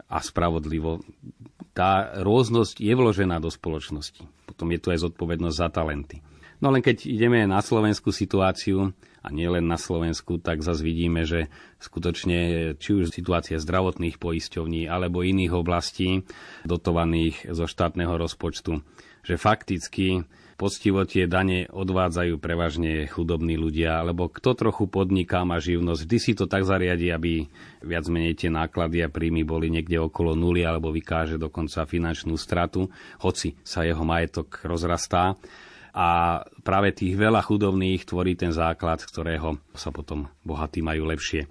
a 0.07 0.23
spravodlivo. 0.23 1.03
Tá 1.75 2.15
rôznosť 2.23 2.79
je 2.79 2.95
vložená 2.95 3.43
do 3.43 3.51
spoločnosti. 3.51 4.23
Potom 4.47 4.71
je 4.71 4.79
tu 4.79 4.95
aj 4.95 5.03
zodpovednosť 5.03 5.57
za 5.59 5.69
talenty. 5.75 6.23
No 6.63 6.71
len 6.71 6.83
keď 6.85 7.07
ideme 7.09 7.47
na 7.47 7.59
slovenskú 7.63 8.15
situáciu, 8.15 8.95
a 9.25 9.33
nie 9.33 9.49
len 9.49 9.65
na 9.65 9.81
Slovensku, 9.81 10.37
tak 10.37 10.61
zase 10.61 10.85
vidíme, 10.85 11.25
že 11.25 11.49
skutočne 11.81 12.73
či 12.77 12.91
už 12.93 13.09
situácia 13.09 13.57
zdravotných 13.57 14.21
poisťovní 14.21 14.85
alebo 14.85 15.25
iných 15.25 15.53
oblastí 15.57 16.29
dotovaných 16.69 17.49
zo 17.49 17.65
štátneho 17.65 18.21
rozpočtu, 18.21 18.85
že 19.25 19.41
fakticky 19.41 20.29
poctivo 20.61 21.03
tie 21.09 21.25
dane 21.25 21.67
odvádzajú 21.73 22.37
prevažne 22.39 23.09
chudobní 23.09 23.59
ľudia, 23.59 24.05
alebo 24.05 24.31
kto 24.31 24.55
trochu 24.55 24.87
podniká, 24.87 25.43
má 25.43 25.59
živnosť, 25.59 26.01
vždy 26.05 26.19
si 26.21 26.33
to 26.37 26.45
tak 26.47 26.63
zariadi, 26.63 27.11
aby 27.11 27.49
viac 27.83 28.07
menej 28.07 28.39
tie 28.39 28.51
náklady 28.53 29.03
a 29.03 29.11
príjmy 29.11 29.43
boli 29.43 29.73
niekde 29.73 29.99
okolo 29.99 30.39
nuly, 30.39 30.63
alebo 30.63 30.95
vykáže 30.95 31.41
dokonca 31.41 31.89
finančnú 31.89 32.39
stratu, 32.39 32.87
hoci 33.25 33.59
sa 33.67 33.83
jeho 33.83 34.05
majetok 34.07 34.63
rozrastá 34.63 35.35
a 35.95 36.43
práve 36.67 36.91
tých 36.91 37.15
veľa 37.15 37.39
chudobných 37.47 38.03
tvorí 38.03 38.35
ten 38.35 38.51
základ, 38.51 38.99
z 38.99 39.07
ktorého 39.15 39.63
sa 39.79 39.95
potom 39.95 40.27
bohatí 40.43 40.83
majú 40.83 41.07
lepšie. 41.07 41.47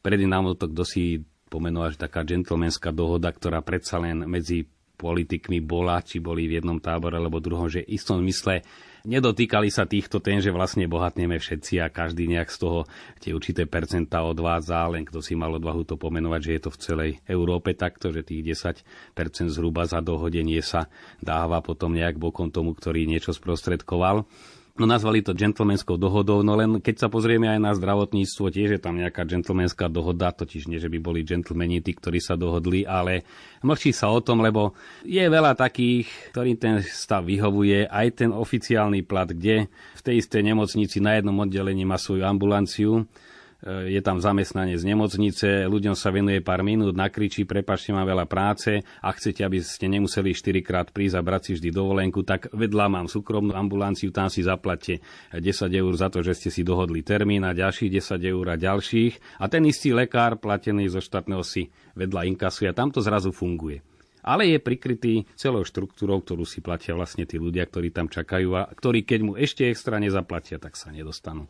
Predtým 0.00 0.30
nám 0.32 0.56
to 0.56 0.72
kto 0.72 0.84
si 0.88 1.20
pomenoval, 1.52 1.92
že 1.92 2.00
taká 2.00 2.24
džentlmenská 2.24 2.90
dohoda, 2.96 3.28
ktorá 3.28 3.60
predsa 3.60 4.00
len 4.00 4.24
medzi 4.24 4.64
politikmi 4.96 5.60
bola, 5.60 6.00
či 6.00 6.18
boli 6.18 6.48
v 6.48 6.64
jednom 6.64 6.80
tábore 6.80 7.20
alebo 7.20 7.44
druhom, 7.44 7.68
že 7.68 7.84
v 7.84 7.92
istom 7.92 8.24
zmysle 8.24 8.64
nedotýkali 9.04 9.68
sa 9.68 9.84
týchto 9.84 10.18
tém, 10.18 10.40
že 10.40 10.50
vlastne 10.50 10.88
bohatneme 10.88 11.36
všetci 11.36 11.78
a 11.80 11.92
každý 11.92 12.26
nejak 12.28 12.48
z 12.48 12.58
toho 12.58 12.80
tie 13.20 13.36
určité 13.36 13.68
percentá 13.68 14.24
odvádza, 14.24 14.88
len 14.88 15.04
kto 15.04 15.20
si 15.20 15.36
mal 15.36 15.52
odvahu 15.54 15.84
to 15.84 16.00
pomenovať, 16.00 16.40
že 16.40 16.52
je 16.56 16.62
to 16.64 16.70
v 16.72 16.80
celej 16.80 17.10
Európe 17.28 17.76
takto, 17.76 18.10
že 18.10 18.24
tých 18.24 18.56
10% 19.14 19.52
zhruba 19.52 19.84
za 19.84 20.00
dohodenie 20.00 20.64
sa 20.64 20.88
dáva 21.20 21.60
potom 21.60 21.92
nejak 21.92 22.16
bokom 22.16 22.48
tomu, 22.48 22.72
ktorý 22.72 23.04
niečo 23.04 23.36
sprostredkoval. 23.36 24.24
No 24.74 24.90
nazvali 24.90 25.22
to 25.22 25.38
gentlemanskou 25.38 25.94
dohodou, 25.94 26.42
no 26.42 26.58
len 26.58 26.82
keď 26.82 27.06
sa 27.06 27.08
pozrieme 27.12 27.46
aj 27.46 27.62
na 27.62 27.70
zdravotníctvo, 27.78 28.50
tiež 28.50 28.74
je 28.74 28.80
tam 28.82 28.98
nejaká 28.98 29.22
gentlemanská 29.22 29.86
dohoda, 29.86 30.34
totiž 30.34 30.66
nie, 30.66 30.82
že 30.82 30.90
by 30.90 30.98
boli 30.98 31.22
gentlemani 31.22 31.78
tí, 31.78 31.94
ktorí 31.94 32.18
sa 32.18 32.34
dohodli, 32.34 32.82
ale 32.82 33.22
mlčí 33.62 33.94
sa 33.94 34.10
o 34.10 34.18
tom, 34.18 34.42
lebo 34.42 34.74
je 35.06 35.22
veľa 35.22 35.54
takých, 35.54 36.10
ktorým 36.34 36.58
ten 36.58 36.82
stav 36.82 37.22
vyhovuje, 37.22 37.86
aj 37.86 38.26
ten 38.26 38.34
oficiálny 38.34 39.06
plat, 39.06 39.30
kde 39.30 39.70
v 39.70 40.02
tej 40.02 40.18
istej 40.18 40.42
nemocnici 40.42 40.98
na 40.98 41.22
jednom 41.22 41.38
oddelení 41.38 41.86
má 41.86 41.94
svoju 41.94 42.26
ambulanciu, 42.26 43.06
je 43.64 44.00
tam 44.04 44.20
zamestnanie 44.20 44.76
z 44.76 44.84
nemocnice, 44.84 45.64
ľuďom 45.64 45.96
sa 45.96 46.12
venuje 46.12 46.44
pár 46.44 46.60
minút, 46.60 46.92
nakričí, 46.92 47.48
prepačte, 47.48 47.96
mám 47.96 48.04
veľa 48.04 48.28
práce 48.28 48.84
a 49.00 49.08
chcete, 49.08 49.40
aby 49.40 49.64
ste 49.64 49.88
nemuseli 49.88 50.36
4 50.36 50.60
krát 50.60 50.88
prísť 50.92 51.16
a 51.16 51.24
brať 51.24 51.42
si 51.48 51.52
vždy 51.56 51.68
dovolenku, 51.72 52.20
tak 52.28 52.52
vedľa 52.52 52.86
mám 52.92 53.06
súkromnú 53.08 53.56
ambulanciu, 53.56 54.12
tam 54.12 54.28
si 54.28 54.44
zaplatte 54.44 55.00
10 55.32 55.40
eur 55.72 55.92
za 55.96 56.12
to, 56.12 56.20
že 56.20 56.36
ste 56.36 56.48
si 56.52 56.60
dohodli 56.60 57.00
termín 57.00 57.48
a 57.48 57.56
ďalších 57.56 57.88
10 57.88 58.20
eur 58.20 58.46
a 58.52 58.56
ďalších. 58.60 59.40
A 59.40 59.48
ten 59.48 59.64
istý 59.64 59.96
lekár, 59.96 60.36
platený 60.36 60.92
zo 60.92 61.00
štátneho 61.00 61.40
si 61.40 61.72
vedľa 61.96 62.28
inkasuje 62.28 62.68
a 62.68 62.76
tam 62.76 62.92
to 62.92 63.00
zrazu 63.00 63.32
funguje 63.32 63.80
ale 64.24 64.48
je 64.48 64.56
prikrytý 64.56 65.28
celou 65.36 65.68
štruktúrou, 65.68 66.24
ktorú 66.24 66.48
si 66.48 66.64
platia 66.64 66.96
vlastne 66.96 67.28
tí 67.28 67.36
ľudia, 67.36 67.68
ktorí 67.68 67.92
tam 67.92 68.08
čakajú 68.08 68.56
a 68.56 68.72
ktorí 68.72 69.04
keď 69.04 69.20
mu 69.20 69.32
ešte 69.36 69.68
extra 69.68 70.00
nezaplatia, 70.00 70.56
tak 70.56 70.80
sa 70.80 70.88
nedostanú. 70.88 71.44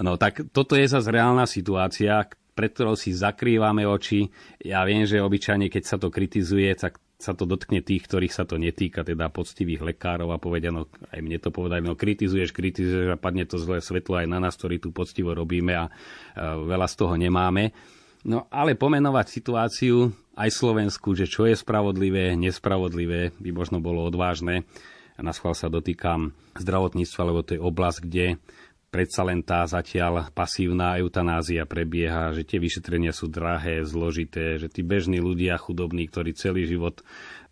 No 0.00 0.16
tak 0.16 0.48
toto 0.56 0.72
je 0.72 0.88
zase 0.88 1.12
reálna 1.12 1.44
situácia, 1.44 2.24
pred 2.52 2.72
ktorou 2.72 2.96
si 2.96 3.12
zakrývame 3.12 3.84
oči. 3.84 4.28
Ja 4.64 4.84
viem, 4.84 5.04
že 5.04 5.20
obyčajne, 5.20 5.68
keď 5.68 5.84
sa 5.84 5.96
to 6.00 6.08
kritizuje, 6.08 6.72
tak 6.76 7.00
sa 7.22 7.38
to 7.38 7.46
dotkne 7.46 7.78
tých, 7.86 8.02
ktorých 8.10 8.34
sa 8.34 8.42
to 8.42 8.58
netýka, 8.58 9.06
teda 9.06 9.30
poctivých 9.30 9.94
lekárov 9.94 10.34
a 10.34 10.42
povedia, 10.42 10.74
no 10.74 10.90
aj 11.14 11.22
mne 11.22 11.38
to 11.38 11.54
povedali, 11.54 11.86
no 11.86 11.94
kritizuješ, 11.94 12.50
kritizuješ 12.50 13.14
a 13.14 13.20
padne 13.20 13.46
to 13.46 13.62
zlé 13.62 13.78
svetlo 13.78 14.18
aj 14.18 14.26
na 14.26 14.42
nás, 14.42 14.58
ktorí 14.58 14.82
tu 14.82 14.90
poctivo 14.90 15.30
robíme 15.30 15.70
a, 15.70 15.86
a 15.86 16.58
veľa 16.58 16.90
z 16.90 16.94
toho 16.98 17.14
nemáme. 17.14 17.70
No 18.26 18.50
ale 18.50 18.74
pomenovať 18.74 19.26
situáciu 19.30 20.10
aj 20.34 20.50
Slovensku, 20.50 21.14
že 21.14 21.30
čo 21.30 21.46
je 21.46 21.54
spravodlivé, 21.54 22.34
nespravodlivé, 22.34 23.38
by 23.38 23.50
možno 23.54 23.78
bolo 23.78 24.02
odvážne. 24.02 24.66
Na 25.14 25.30
schvál 25.30 25.54
sa 25.54 25.70
dotýkam 25.70 26.34
zdravotníctva, 26.58 27.22
lebo 27.30 27.46
to 27.46 27.54
je 27.54 27.62
oblasť, 27.62 27.98
kde 28.02 28.26
predsa 28.92 29.24
len 29.24 29.40
tá 29.40 29.64
zatiaľ 29.64 30.28
pasívna 30.36 31.00
eutanázia 31.00 31.64
prebieha, 31.64 32.36
že 32.36 32.44
tie 32.44 32.60
vyšetrenia 32.60 33.16
sú 33.16 33.32
drahé, 33.32 33.88
zložité, 33.88 34.60
že 34.60 34.68
tí 34.68 34.84
bežní 34.84 35.16
ľudia 35.16 35.56
chudobní, 35.56 36.12
ktorí 36.12 36.36
celý 36.36 36.68
život 36.68 37.00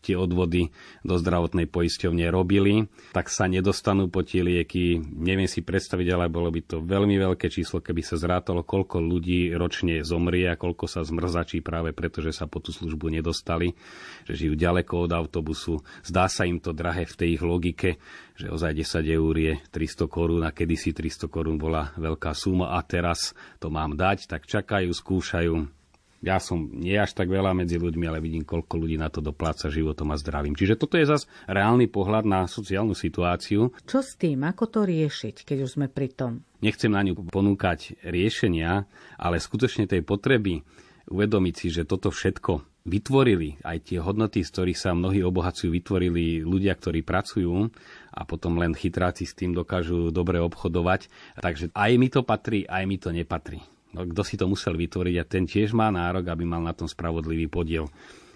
tie 0.00 0.16
odvody 0.16 0.72
do 1.04 1.14
zdravotnej 1.16 1.68
poisťovne 1.68 2.26
robili, 2.32 2.88
tak 3.12 3.28
sa 3.28 3.46
nedostanú 3.46 4.08
po 4.08 4.24
tie 4.24 4.40
lieky. 4.40 5.00
Neviem 5.00 5.46
si 5.46 5.60
predstaviť, 5.60 6.08
ale 6.12 6.32
bolo 6.32 6.48
by 6.48 6.60
to 6.64 6.76
veľmi 6.80 7.20
veľké 7.20 7.52
číslo, 7.52 7.84
keby 7.84 8.00
sa 8.00 8.16
zrátalo, 8.16 8.64
koľko 8.64 9.00
ľudí 9.00 9.52
ročne 9.54 10.00
zomrie 10.02 10.48
a 10.48 10.58
koľko 10.58 10.88
sa 10.88 11.04
zmrzačí 11.04 11.60
práve 11.60 11.92
preto, 11.92 12.24
že 12.24 12.32
sa 12.32 12.48
po 12.48 12.58
tú 12.64 12.72
službu 12.72 13.12
nedostali, 13.12 13.76
že 14.24 14.34
žijú 14.34 14.56
ďaleko 14.56 15.08
od 15.08 15.12
autobusu. 15.12 15.84
Zdá 16.04 16.26
sa 16.26 16.48
im 16.48 16.58
to 16.58 16.72
drahé 16.72 17.04
v 17.04 17.16
tej 17.16 17.28
ich 17.36 17.44
logike, 17.44 18.00
že 18.36 18.48
ozaj 18.48 18.72
10 18.72 19.04
eur 19.04 19.34
je 19.36 19.54
300 19.68 20.08
korún 20.08 20.42
a 20.48 20.50
kedysi 20.50 20.96
300 20.96 21.28
korún 21.28 21.60
bola 21.60 21.92
veľká 22.00 22.32
suma 22.32 22.72
a 22.76 22.80
teraz 22.80 23.36
to 23.60 23.68
mám 23.68 23.94
dať, 23.94 24.24
tak 24.24 24.48
čakajú, 24.48 24.88
skúšajú, 24.88 25.79
ja 26.20 26.36
som 26.36 26.68
nie 26.68 26.96
až 27.00 27.16
tak 27.16 27.32
veľa 27.32 27.56
medzi 27.56 27.80
ľuďmi, 27.80 28.04
ale 28.04 28.20
vidím, 28.20 28.44
koľko 28.44 28.76
ľudí 28.76 29.00
na 29.00 29.08
to 29.08 29.24
dopláca 29.24 29.72
životom 29.72 30.12
a 30.12 30.20
zdravím. 30.20 30.52
Čiže 30.52 30.76
toto 30.76 31.00
je 31.00 31.08
zase 31.08 31.24
reálny 31.48 31.88
pohľad 31.88 32.28
na 32.28 32.44
sociálnu 32.44 32.92
situáciu. 32.92 33.72
Čo 33.88 34.04
s 34.04 34.20
tým? 34.20 34.44
Ako 34.44 34.68
to 34.68 34.84
riešiť, 34.84 35.48
keď 35.48 35.58
už 35.64 35.80
sme 35.80 35.86
pri 35.88 36.12
tom? 36.12 36.44
Nechcem 36.60 36.92
na 36.92 37.00
ňu 37.00 37.16
ponúkať 37.32 37.96
riešenia, 38.04 38.84
ale 39.16 39.40
skutočne 39.40 39.88
tej 39.88 40.04
potreby 40.04 40.60
uvedomiť 41.08 41.54
si, 41.56 41.68
že 41.72 41.88
toto 41.88 42.12
všetko 42.12 42.68
vytvorili, 42.84 43.60
aj 43.60 43.92
tie 43.92 43.98
hodnoty, 44.00 44.40
z 44.40 44.52
ktorých 44.52 44.78
sa 44.78 44.96
mnohí 44.96 45.20
obohacujú, 45.20 45.68
vytvorili 45.68 46.40
ľudia, 46.40 46.72
ktorí 46.76 47.04
pracujú 47.04 47.68
a 48.12 48.20
potom 48.24 48.56
len 48.56 48.72
chytráci 48.72 49.28
s 49.28 49.36
tým 49.36 49.52
dokážu 49.52 50.08
dobre 50.08 50.40
obchodovať. 50.40 51.08
Takže 51.40 51.72
aj 51.76 51.90
mi 52.00 52.08
to 52.08 52.24
patrí, 52.24 52.64
aj 52.64 52.84
mi 52.88 52.96
to 52.96 53.12
nepatrí. 53.12 53.60
No, 53.90 54.06
kto 54.06 54.22
si 54.22 54.38
to 54.38 54.46
musel 54.46 54.78
vytvoriť 54.78 55.16
a 55.18 55.24
ten 55.26 55.44
tiež 55.50 55.74
má 55.74 55.90
nárok, 55.90 56.30
aby 56.30 56.46
mal 56.46 56.62
na 56.62 56.70
tom 56.70 56.86
spravodlivý 56.86 57.50
podiel. 57.50 57.90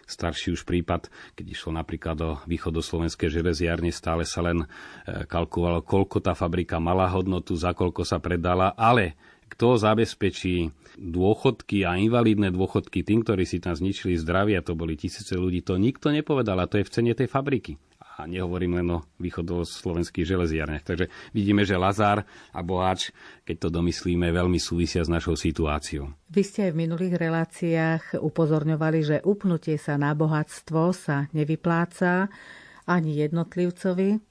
Starší 0.05 0.53
už 0.53 0.69
prípad, 0.69 1.09
keď 1.33 1.47
išlo 1.57 1.73
napríklad 1.73 2.17
do 2.19 2.31
východoslovenskej 2.45 3.41
železiarne, 3.41 3.89
stále 3.89 4.29
sa 4.29 4.45
len 4.45 4.61
e, 4.61 4.67
kalkulovalo, 5.25 5.81
koľko 5.81 6.21
tá 6.21 6.37
fabrika 6.37 6.77
mala 6.77 7.09
hodnotu, 7.09 7.57
za 7.57 7.73
koľko 7.73 8.05
sa 8.05 8.21
predala, 8.21 8.77
ale 8.77 9.17
kto 9.49 9.81
zabezpečí 9.81 10.69
dôchodky 11.01 11.89
a 11.89 11.97
invalidné 11.97 12.53
dôchodky 12.53 13.01
tým, 13.01 13.25
ktorí 13.25 13.49
si 13.49 13.65
tam 13.65 13.73
zničili 13.73 14.21
zdravie, 14.21 14.61
a 14.61 14.67
to 14.67 14.77
boli 14.77 14.93
tisíce 14.99 15.33
ľudí, 15.33 15.65
to 15.65 15.81
nikto 15.81 16.13
nepovedal 16.13 16.61
a 16.61 16.69
to 16.69 16.83
je 16.83 16.85
v 16.85 16.93
cene 16.93 17.13
tej 17.17 17.31
fabriky 17.31 17.81
a 18.15 18.31
nehovorím 18.31 18.79
len 18.79 18.89
o 18.95 18.99
východoslovenských 19.19 20.23
železiarniach. 20.23 20.87
Takže 20.87 21.07
vidíme, 21.35 21.67
že 21.67 21.75
Lazár 21.75 22.23
a 22.55 22.61
Boháč, 22.63 23.11
keď 23.43 23.67
to 23.67 23.69
domyslíme, 23.75 24.31
veľmi 24.31 24.59
súvisia 24.63 25.03
s 25.03 25.11
našou 25.11 25.35
situáciou. 25.35 26.15
Vy 26.31 26.43
ste 26.47 26.71
aj 26.71 26.73
v 26.75 26.81
minulých 26.87 27.15
reláciách 27.19 28.23
upozorňovali, 28.23 28.99
že 29.03 29.17
upnutie 29.27 29.75
sa 29.79 29.99
na 29.99 30.15
bohatstvo 30.15 30.95
sa 30.95 31.27
nevypláca 31.35 32.31
ani 32.87 33.19
jednotlivcovi. 33.27 34.23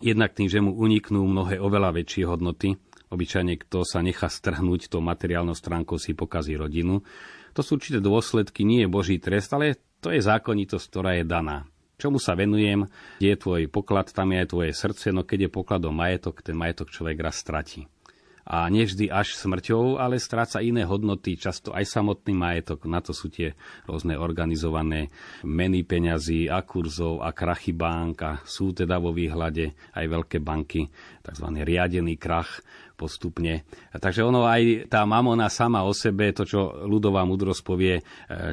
Jednak 0.00 0.32
tým, 0.36 0.48
že 0.48 0.64
mu 0.64 0.76
uniknú 0.76 1.24
mnohé 1.24 1.60
oveľa 1.60 1.96
väčšie 1.96 2.24
hodnoty. 2.24 2.76
Obyčajne, 3.10 3.58
kto 3.66 3.84
sa 3.84 4.00
nechá 4.00 4.30
strhnúť 4.30 4.88
tou 4.88 5.02
materiálnou 5.02 5.56
stránkou, 5.56 5.98
si 5.98 6.14
pokazí 6.14 6.56
rodinu. 6.56 7.02
To 7.52 7.60
sú 7.60 7.76
určité 7.76 7.98
dôsledky, 7.98 8.62
nie 8.62 8.86
je 8.86 8.88
Boží 8.88 9.18
trest, 9.18 9.50
ale 9.50 9.76
to 9.98 10.14
je 10.14 10.22
zákonitosť, 10.22 10.84
ktorá 10.86 11.18
je 11.18 11.24
daná 11.26 11.66
čomu 12.00 12.16
sa 12.16 12.32
venujem, 12.32 12.88
je 13.20 13.36
tvoj 13.36 13.68
poklad, 13.68 14.08
tam 14.08 14.32
je 14.32 14.40
aj 14.40 14.48
tvoje 14.48 14.72
srdce, 14.72 15.12
no 15.12 15.28
keď 15.28 15.46
je 15.46 15.50
pokladom 15.52 15.92
majetok, 15.92 16.40
ten 16.40 16.56
majetok 16.56 16.88
človek 16.88 17.20
raz 17.20 17.36
stratí. 17.36 17.84
A 18.46 18.66
nevždy 18.68 19.12
až 19.12 19.36
smrťou, 19.36 20.00
ale 20.00 20.22
stráca 20.22 20.64
iné 20.64 20.86
hodnoty, 20.86 21.36
často 21.36 21.70
aj 21.72 21.84
samotný 21.86 22.32
majetok. 22.36 22.88
Na 22.88 23.04
to 23.04 23.12
sú 23.12 23.28
tie 23.28 23.54
rôzne 23.84 24.16
organizované 24.16 25.12
meny 25.44 25.84
peňazí 25.84 26.48
a 26.48 26.64
kurzov 26.64 27.24
a 27.24 27.30
krachy 27.36 27.76
bank 27.76 28.16
a 28.22 28.32
sú 28.42 28.72
teda 28.72 28.96
vo 28.98 29.12
výhľade 29.12 29.94
aj 29.96 30.04
veľké 30.04 30.38
banky, 30.40 30.88
tzv. 31.22 31.46
riadený 31.60 32.16
krach 32.16 32.64
postupne. 33.00 33.64
Takže 33.96 34.20
ono 34.20 34.44
aj 34.44 34.92
tá 34.92 35.08
mamona 35.08 35.48
sama 35.48 35.88
o 35.88 35.96
sebe, 35.96 36.36
to 36.36 36.44
čo 36.44 36.84
ľudová 36.84 37.24
mudrosť 37.24 37.62
povie, 37.64 37.96
e, 37.96 38.02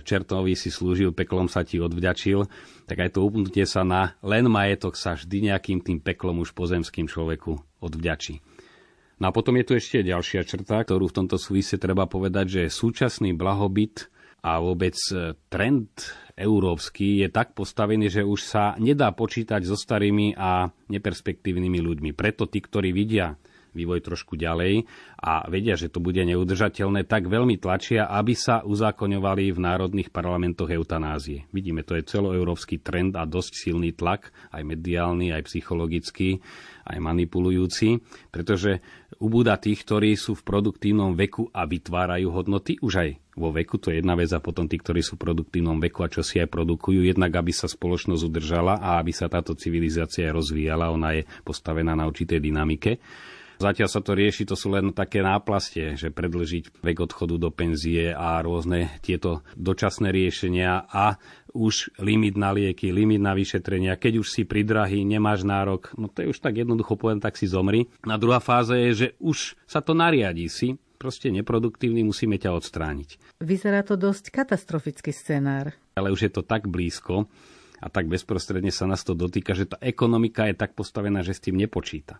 čertovi 0.07 0.55
si 0.55 0.71
slúžil, 0.71 1.11
peklom 1.11 1.51
sa 1.51 1.67
ti 1.67 1.83
odvďačil, 1.83 2.47
tak 2.87 2.97
aj 3.03 3.19
to 3.19 3.27
upnutie 3.27 3.67
sa 3.67 3.83
na 3.83 4.15
len 4.23 4.47
majetok 4.47 4.95
sa 4.95 5.19
vždy 5.19 5.51
nejakým 5.51 5.83
tým 5.83 5.99
peklom 5.99 6.39
už 6.39 6.55
pozemským 6.55 7.11
človeku 7.11 7.59
odvďačí. 7.83 8.39
No 9.17 9.29
a 9.29 9.35
potom 9.35 9.57
je 9.57 9.65
tu 9.65 9.73
ešte 9.73 10.05
ďalšia 10.05 10.45
črta, 10.45 10.85
ktorú 10.85 11.09
v 11.09 11.17
tomto 11.23 11.41
súvise 11.41 11.81
treba 11.81 12.05
povedať, 12.05 12.45
že 12.45 12.63
súčasný 12.69 13.33
blahobyt 13.33 14.13
a 14.45 14.61
vôbec 14.61 14.93
e, 15.09 15.33
trend 15.49 15.89
európsky 16.37 17.25
je 17.25 17.27
tak 17.33 17.57
postavený, 17.57 18.13
že 18.13 18.21
už 18.21 18.39
sa 18.45 18.77
nedá 18.77 19.09
počítať 19.09 19.65
so 19.65 19.73
starými 19.73 20.37
a 20.37 20.69
neperspektívnymi 20.69 21.79
ľuďmi. 21.81 22.09
Preto 22.13 22.45
tí, 22.45 22.61
ktorí 22.61 22.93
vidia 22.93 23.33
vývoj 23.77 24.01
trošku 24.01 24.33
ďalej 24.33 24.89
a 25.21 25.45
vedia, 25.45 25.77
že 25.77 25.93
to 25.93 26.01
bude 26.01 26.17
neudržateľné, 26.17 27.05
tak 27.05 27.29
veľmi 27.29 27.61
tlačia, 27.61 28.09
aby 28.09 28.33
sa 28.33 28.65
uzákoňovali 28.65 29.53
v 29.53 29.59
národných 29.61 30.09
parlamentoch 30.09 30.73
eutanázie. 30.73 31.45
Vidíme, 31.53 31.85
to 31.85 31.93
je 31.93 32.09
celoeurópsky 32.09 32.81
trend 32.81 33.13
a 33.13 33.29
dosť 33.29 33.53
silný 33.53 33.93
tlak, 33.93 34.33
aj 34.49 34.65
mediálny, 34.65 35.29
aj 35.37 35.45
psychologický, 35.45 36.41
aj 36.87 36.97
manipulujúci, 36.97 38.01
pretože 38.33 38.81
ubúda 39.19 39.59
tých, 39.59 39.83
ktorí 39.85 40.15
sú 40.17 40.33
v 40.33 40.45
produktívnom 40.47 41.13
veku 41.13 41.51
a 41.51 41.67
vytvárajú 41.67 42.31
hodnoty, 42.31 42.79
už 42.79 42.93
aj 42.97 43.09
vo 43.37 43.53
veku, 43.53 43.77
to 43.77 43.93
je 43.93 44.01
jedna 44.01 44.17
vec, 44.17 44.33
a 44.33 44.41
potom 44.41 44.65
tí, 44.65 44.81
ktorí 44.81 45.05
sú 45.05 45.19
v 45.19 45.29
produktívnom 45.29 45.77
veku 45.77 46.01
a 46.01 46.09
čo 46.09 46.25
si 46.25 46.41
aj 46.41 46.49
produkujú, 46.49 47.05
jednak 47.05 47.37
aby 47.37 47.53
sa 47.53 47.69
spoločnosť 47.69 48.25
udržala 48.25 48.81
a 48.81 48.97
aby 48.97 49.13
sa 49.13 49.29
táto 49.29 49.53
civilizácia 49.53 50.33
rozvíjala, 50.33 50.89
ona 50.89 51.21
je 51.21 51.21
postavená 51.45 51.93
na 51.93 52.09
určitej 52.09 52.41
dynamike. 52.41 52.97
Zatiaľ 53.57 53.89
sa 53.89 54.01
to 54.05 54.13
rieši, 54.13 54.45
to 54.45 54.53
sú 54.53 54.69
len 54.69 54.93
také 54.93 55.25
náplastie, 55.25 55.97
že 55.97 56.13
predlžiť 56.13 56.81
vek 56.81 56.97
odchodu 57.09 57.35
do 57.41 57.49
penzie 57.49 58.13
a 58.13 58.37
rôzne 58.45 58.93
tieto 59.01 59.41
dočasné 59.57 60.13
riešenia 60.13 60.85
a 60.85 61.17
už 61.57 61.97
limit 61.97 62.37
na 62.37 62.53
lieky, 62.53 62.93
limit 62.93 63.17
na 63.17 63.33
vyšetrenia. 63.33 63.97
Keď 63.97 64.21
už 64.21 64.27
si 64.29 64.45
pridrahý, 64.45 65.01
nemáš 65.01 65.41
nárok, 65.41 65.89
no 65.97 66.05
to 66.05 66.21
je 66.21 66.29
už 66.29 66.37
tak 66.37 66.61
jednoducho 66.61 66.93
povedať, 66.93 67.33
tak 67.33 67.35
si 67.41 67.49
zomri. 67.49 67.89
A 68.05 68.15
druhá 68.21 68.37
fáza 68.37 68.77
je, 68.77 68.89
že 68.93 69.07
už 69.17 69.57
sa 69.65 69.81
to 69.81 69.97
nariadí 69.97 70.45
si, 70.53 70.77
proste 71.01 71.33
neproduktívny, 71.33 72.05
musíme 72.05 72.37
ťa 72.37 72.53
odstrániť. 72.57 73.41
Vyzerá 73.41 73.81
to 73.85 73.97
dosť 73.97 74.33
katastrofický 74.33 75.13
scenár. 75.13 75.73
Ale 75.97 76.13
už 76.13 76.29
je 76.29 76.31
to 76.33 76.45
tak 76.45 76.69
blízko 76.69 77.25
a 77.77 77.87
tak 77.89 78.09
bezprostredne 78.09 78.73
sa 78.73 78.89
nás 78.89 79.05
to 79.05 79.13
dotýka, 79.13 79.53
že 79.53 79.69
tá 79.69 79.77
ekonomika 79.81 80.49
je 80.49 80.57
tak 80.57 80.73
postavená, 80.73 81.21
že 81.21 81.37
s 81.37 81.41
tým 81.45 81.57
nepočíta. 81.57 82.17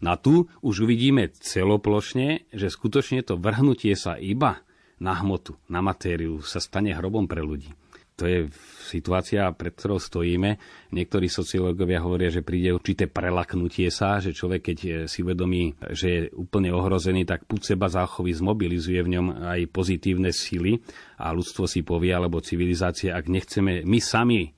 Na 0.00 0.16
tu 0.16 0.48
už 0.64 0.88
uvidíme 0.88 1.28
celoplošne, 1.28 2.48
že 2.50 2.72
skutočne 2.72 3.20
to 3.20 3.36
vrhnutie 3.36 3.92
sa 3.92 4.16
iba 4.16 4.64
na 4.96 5.16
hmotu, 5.16 5.56
na 5.68 5.84
matériu 5.84 6.40
sa 6.40 6.60
stane 6.60 6.92
hrobom 6.96 7.28
pre 7.28 7.44
ľudí. 7.44 7.72
To 8.20 8.28
je 8.28 8.52
situácia, 8.84 9.48
pred 9.56 9.72
ktorou 9.72 9.96
stojíme. 9.96 10.60
Niektorí 10.92 11.32
sociológovia 11.32 12.04
hovoria, 12.04 12.28
že 12.28 12.44
príde 12.44 12.68
určité 12.68 13.08
prelaknutie 13.08 13.88
sa, 13.88 14.20
že 14.20 14.36
človek, 14.36 14.60
keď 14.60 14.78
si 15.08 15.24
uvedomí, 15.24 15.72
že 15.96 16.08
je 16.08 16.20
úplne 16.36 16.68
ohrozený, 16.68 17.24
tak 17.24 17.48
púd 17.48 17.64
seba 17.64 17.88
záchovy 17.88 18.36
zmobilizuje 18.36 19.00
v 19.00 19.12
ňom 19.16 19.26
aj 19.40 19.60
pozitívne 19.72 20.36
sily 20.36 20.84
a 21.16 21.32
ľudstvo 21.32 21.64
si 21.64 21.80
povie, 21.80 22.12
alebo 22.12 22.44
civilizácia, 22.44 23.16
ak 23.16 23.24
nechceme 23.24 23.88
my 23.88 24.00
sami 24.04 24.52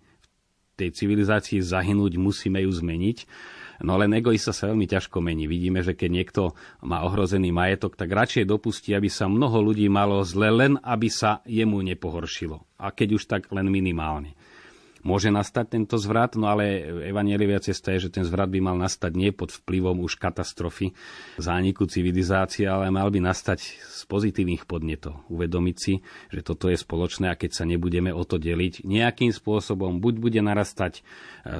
tej 0.74 0.90
civilizácii 0.98 1.62
zahynúť, 1.62 2.18
musíme 2.18 2.66
ju 2.66 2.70
zmeniť 2.74 3.18
No 3.82 3.98
len 3.98 4.14
egoista 4.14 4.54
sa 4.54 4.70
veľmi 4.70 4.86
ťažko 4.86 5.18
mení. 5.18 5.50
Vidíme, 5.50 5.82
že 5.82 5.98
keď 5.98 6.10
niekto 6.10 6.42
má 6.86 7.02
ohrozený 7.02 7.50
majetok, 7.50 7.98
tak 7.98 8.14
radšej 8.14 8.46
dopustí, 8.46 8.94
aby 8.94 9.10
sa 9.10 9.26
mnoho 9.26 9.58
ľudí 9.58 9.90
malo 9.90 10.22
zle, 10.22 10.54
len 10.54 10.78
aby 10.86 11.10
sa 11.10 11.42
jemu 11.42 11.82
nepohoršilo. 11.82 12.62
A 12.78 12.94
keď 12.94 13.08
už 13.18 13.26
tak 13.26 13.50
len 13.50 13.66
minimálne. 13.66 14.38
Môže 15.02 15.34
nastať 15.34 15.66
tento 15.78 15.98
zvrat, 15.98 16.38
no 16.38 16.46
ale 16.46 16.86
evangelivia 17.10 17.58
cesta 17.58 17.90
je, 17.94 18.06
že 18.06 18.14
ten 18.14 18.22
zvrat 18.22 18.46
by 18.46 18.62
mal 18.62 18.78
nastať 18.78 19.12
nie 19.18 19.34
pod 19.34 19.50
vplyvom 19.50 19.98
už 20.06 20.14
katastrofy 20.14 20.94
zániku 21.42 21.90
civilizácie, 21.90 22.70
ale 22.70 22.86
mal 22.94 23.10
by 23.10 23.18
nastať 23.18 23.82
z 23.82 24.02
pozitívnych 24.06 24.62
podnetov. 24.62 25.26
Uvedomiť 25.26 25.76
si, 25.76 25.98
že 26.30 26.46
toto 26.46 26.70
je 26.70 26.78
spoločné 26.78 27.34
a 27.34 27.38
keď 27.38 27.50
sa 27.50 27.64
nebudeme 27.66 28.14
o 28.14 28.22
to 28.22 28.38
deliť, 28.38 28.86
nejakým 28.86 29.34
spôsobom 29.34 29.98
buď 29.98 30.14
bude 30.22 30.40
narastať 30.40 31.02
e, 31.02 31.02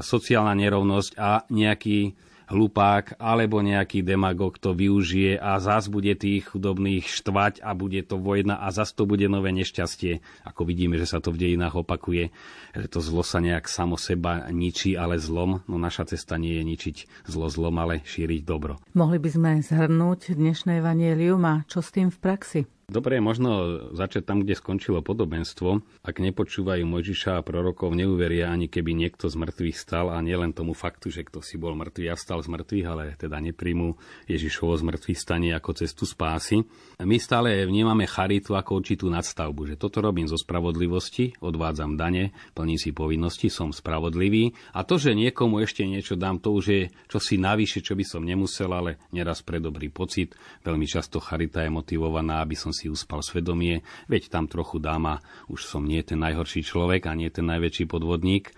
sociálna 0.07 0.55
nerovnosť 0.55 1.19
a 1.19 1.43
nejaký 1.51 2.15
hlupák 2.51 3.21
alebo 3.21 3.63
nejaký 3.63 4.03
demagog 4.03 4.59
to 4.59 4.75
využije 4.75 5.39
a 5.39 5.61
zás 5.63 5.87
bude 5.87 6.15
tých 6.19 6.51
chudobných 6.51 7.07
štvať 7.07 7.63
a 7.63 7.77
bude 7.77 8.03
to 8.03 8.19
vojna 8.19 8.59
a 8.59 8.71
zás 8.75 8.97
to 8.97 9.07
bude 9.07 9.27
nové 9.29 9.55
nešťastie. 9.55 10.25
Ako 10.49 10.67
vidíme, 10.67 10.99
že 10.99 11.07
sa 11.07 11.23
to 11.23 11.31
v 11.31 11.47
dejinách 11.47 11.83
opakuje, 11.85 12.35
že 12.75 12.87
to 12.91 12.99
zlo 12.99 13.23
sa 13.23 13.39
nejak 13.39 13.69
samo 13.71 13.95
seba 13.95 14.49
ničí, 14.51 14.99
ale 14.99 15.21
zlom. 15.21 15.63
No 15.71 15.77
naša 15.79 16.17
cesta 16.17 16.41
nie 16.41 16.59
je 16.59 16.65
ničiť 16.67 16.97
zlo 17.29 17.47
zlom, 17.53 17.79
ale 17.79 18.03
šíriť 18.03 18.43
dobro. 18.43 18.83
Mohli 18.97 19.19
by 19.23 19.31
sme 19.31 19.51
zhrnúť 19.63 20.35
dnešné 20.35 20.81
evanielium 20.83 21.43
a 21.47 21.55
čo 21.69 21.85
s 21.85 21.95
tým 21.95 22.11
v 22.11 22.19
praxi? 22.19 22.61
Dobre 22.93 23.25
možno 23.25 23.81
začať 23.97 24.29
tam, 24.29 24.45
kde 24.45 24.53
skončilo 24.53 25.01
podobenstvo. 25.01 25.81
Ak 26.05 26.21
nepočúvajú 26.21 26.85
Mojžiša 26.85 27.41
a 27.41 27.45
prorokov, 27.45 27.97
neuveria 27.97 28.53
ani 28.53 28.69
keby 28.69 28.93
niekto 28.93 29.33
z 29.33 29.41
mŕtvych 29.41 29.81
stal 29.81 30.13
a 30.13 30.21
nielen 30.21 30.53
tomu 30.53 30.77
faktu, 30.77 31.09
že 31.09 31.25
kto 31.25 31.41
si 31.41 31.57
bol 31.57 31.73
mŕtvý 31.73 32.13
a 32.13 32.21
stal 32.21 32.45
z 32.45 32.53
mŕtvych, 32.53 32.87
ale 32.87 33.17
teda 33.17 33.41
nepríjmu 33.41 33.97
Ježišovo 34.29 34.77
z 34.77 34.83
mŕtvych 34.93 35.17
stanie 35.17 35.57
ako 35.57 35.73
cestu 35.73 36.05
spásy. 36.05 36.69
My 37.01 37.17
stále 37.17 37.65
vnímame 37.65 38.05
charitu 38.05 38.61
ako 38.61 38.85
určitú 38.85 39.09
nadstavbu, 39.09 39.73
že 39.73 39.81
toto 39.81 40.05
robím 40.05 40.29
zo 40.29 40.37
spravodlivosti, 40.37 41.41
odvádzam 41.41 41.97
dane, 41.97 42.37
plním 42.53 42.77
si 42.77 42.93
povinnosti, 42.93 43.49
som 43.49 43.73
spravodlivý 43.73 44.53
a 44.77 44.85
to, 44.85 45.01
že 45.01 45.17
niekomu 45.17 45.65
ešte 45.65 45.89
niečo 45.89 46.13
dám, 46.21 46.45
to 46.45 46.53
už 46.53 46.65
je 46.69 46.83
čosi 47.09 47.41
navyše, 47.41 47.81
čo 47.81 47.97
by 47.97 48.05
som 48.05 48.21
nemusel, 48.21 48.69
ale 48.69 49.01
neraz 49.17 49.41
pre 49.41 49.65
dobrý 49.65 49.89
pocit. 49.89 50.37
Veľmi 50.61 50.85
často 50.85 51.25
charita 51.25 51.65
je 51.65 51.73
motivovaná, 51.73 52.45
aby 52.45 52.53
som 52.53 52.69
si 52.69 52.82
si 52.83 52.91
uspal 52.91 53.23
svedomie, 53.23 53.87
veď 54.11 54.27
tam 54.27 54.51
trochu 54.51 54.83
dáma, 54.83 55.23
už 55.47 55.63
som 55.63 55.87
nie 55.87 56.03
ten 56.03 56.19
najhorší 56.19 56.67
človek 56.67 57.07
a 57.07 57.15
nie 57.15 57.31
ten 57.31 57.47
najväčší 57.47 57.87
podvodník. 57.87 58.51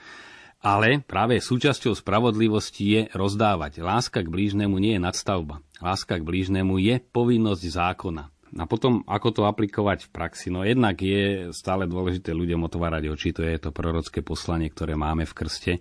Ale 0.64 1.04
práve 1.04 1.44
súčasťou 1.44 1.92
spravodlivosti 1.92 2.84
je 2.88 3.00
rozdávať. 3.12 3.84
Láska 3.84 4.24
k 4.24 4.32
blížnemu 4.32 4.80
nie 4.80 4.96
je 4.96 5.04
nadstavba. 5.04 5.60
Láska 5.84 6.16
k 6.16 6.24
blížnemu 6.24 6.80
je 6.80 7.04
povinnosť 7.04 7.64
zákona. 7.68 8.33
A 8.54 8.70
potom, 8.70 9.02
ako 9.10 9.28
to 9.34 9.42
aplikovať 9.50 10.06
v 10.06 10.12
praxi? 10.14 10.46
No 10.46 10.62
jednak 10.62 11.02
je 11.02 11.50
stále 11.50 11.90
dôležité 11.90 12.30
ľuďom 12.30 12.70
otvárať 12.70 13.10
oči, 13.10 13.34
to 13.34 13.42
je 13.42 13.58
to 13.58 13.74
prorocké 13.74 14.22
poslanie, 14.22 14.70
ktoré 14.70 14.94
máme 14.94 15.26
v 15.26 15.34
krste, 15.34 15.72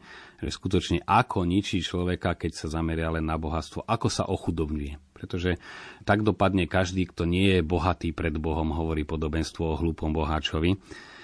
že 0.41 0.49
skutočne 0.49 1.05
ako 1.05 1.45
ničí 1.45 1.85
človeka, 1.85 2.33
keď 2.33 2.51
sa 2.57 2.67
zameria 2.73 3.13
len 3.13 3.29
na 3.29 3.37
bohatstvo, 3.37 3.85
ako 3.85 4.07
sa 4.09 4.25
ochudobňuje 4.25 5.13
pretože 5.23 5.55
tak 6.03 6.19
dopadne 6.19 6.67
každý, 6.67 7.07
kto 7.07 7.23
nie 7.23 7.55
je 7.55 7.61
bohatý 7.63 8.11
pred 8.11 8.35
Bohom, 8.35 8.75
hovorí 8.75 9.07
podobenstvo 9.07 9.63
o 9.63 9.79
hlúpom 9.79 10.11
boháčovi. 10.11 10.75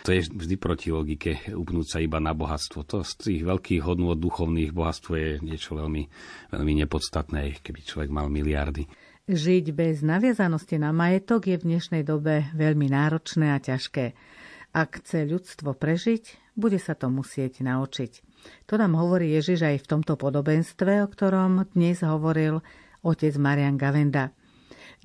To 0.07 0.15
je 0.15 0.23
vždy 0.23 0.55
proti 0.55 0.87
logike 0.95 1.51
upnúť 1.51 1.87
sa 1.91 1.99
iba 1.99 2.23
na 2.23 2.31
bohatstvo. 2.31 2.87
To 2.87 3.03
z 3.03 3.11
tých 3.19 3.41
veľkých 3.43 3.83
hodnôt 3.83 4.15
duchovných 4.15 4.71
bohatstvo 4.71 5.13
je 5.19 5.29
niečo 5.43 5.75
veľmi, 5.75 6.07
veľmi 6.55 6.73
nepodstatné, 6.87 7.59
keby 7.59 7.83
človek 7.83 8.07
mal 8.07 8.31
miliardy. 8.31 8.87
Žiť 9.29 9.77
bez 9.77 10.01
naviazanosti 10.01 10.81
na 10.81 10.89
majetok 10.89 11.53
je 11.53 11.61
v 11.61 11.77
dnešnej 11.77 12.01
dobe 12.01 12.49
veľmi 12.57 12.89
náročné 12.89 13.53
a 13.53 13.61
ťažké. 13.61 14.17
Ak 14.73 15.05
chce 15.05 15.29
ľudstvo 15.29 15.77
prežiť, 15.77 16.57
bude 16.57 16.81
sa 16.81 16.97
to 16.97 17.13
musieť 17.13 17.61
naučiť. 17.61 18.25
To 18.65 18.81
nám 18.81 18.97
hovorí 18.97 19.29
Ježiš 19.37 19.69
aj 19.69 19.85
v 19.85 19.89
tomto 19.93 20.17
podobenstve, 20.17 21.05
o 21.05 21.07
ktorom 21.13 21.69
dnes 21.77 22.01
hovoril 22.01 22.65
otec 23.05 23.37
Marian 23.37 23.77
Gavenda. 23.77 24.33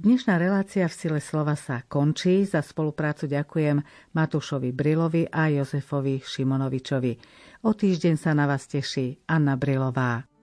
Dnešná 0.01 0.41
relácia 0.41 0.89
v 0.89 0.97
sile 0.97 1.21
slova 1.21 1.53
sa 1.53 1.85
končí. 1.85 2.49
Za 2.49 2.65
spoluprácu 2.65 3.29
ďakujem 3.29 3.85
Matúšovi 4.17 4.73
Brilovi 4.73 5.29
a 5.29 5.53
Jozefovi 5.53 6.25
Šimonovičovi. 6.25 7.13
O 7.69 7.77
týždeň 7.77 8.17
sa 8.17 8.33
na 8.33 8.49
vás 8.49 8.65
teší 8.73 9.21
Anna 9.29 9.61
Brilová. 9.61 10.34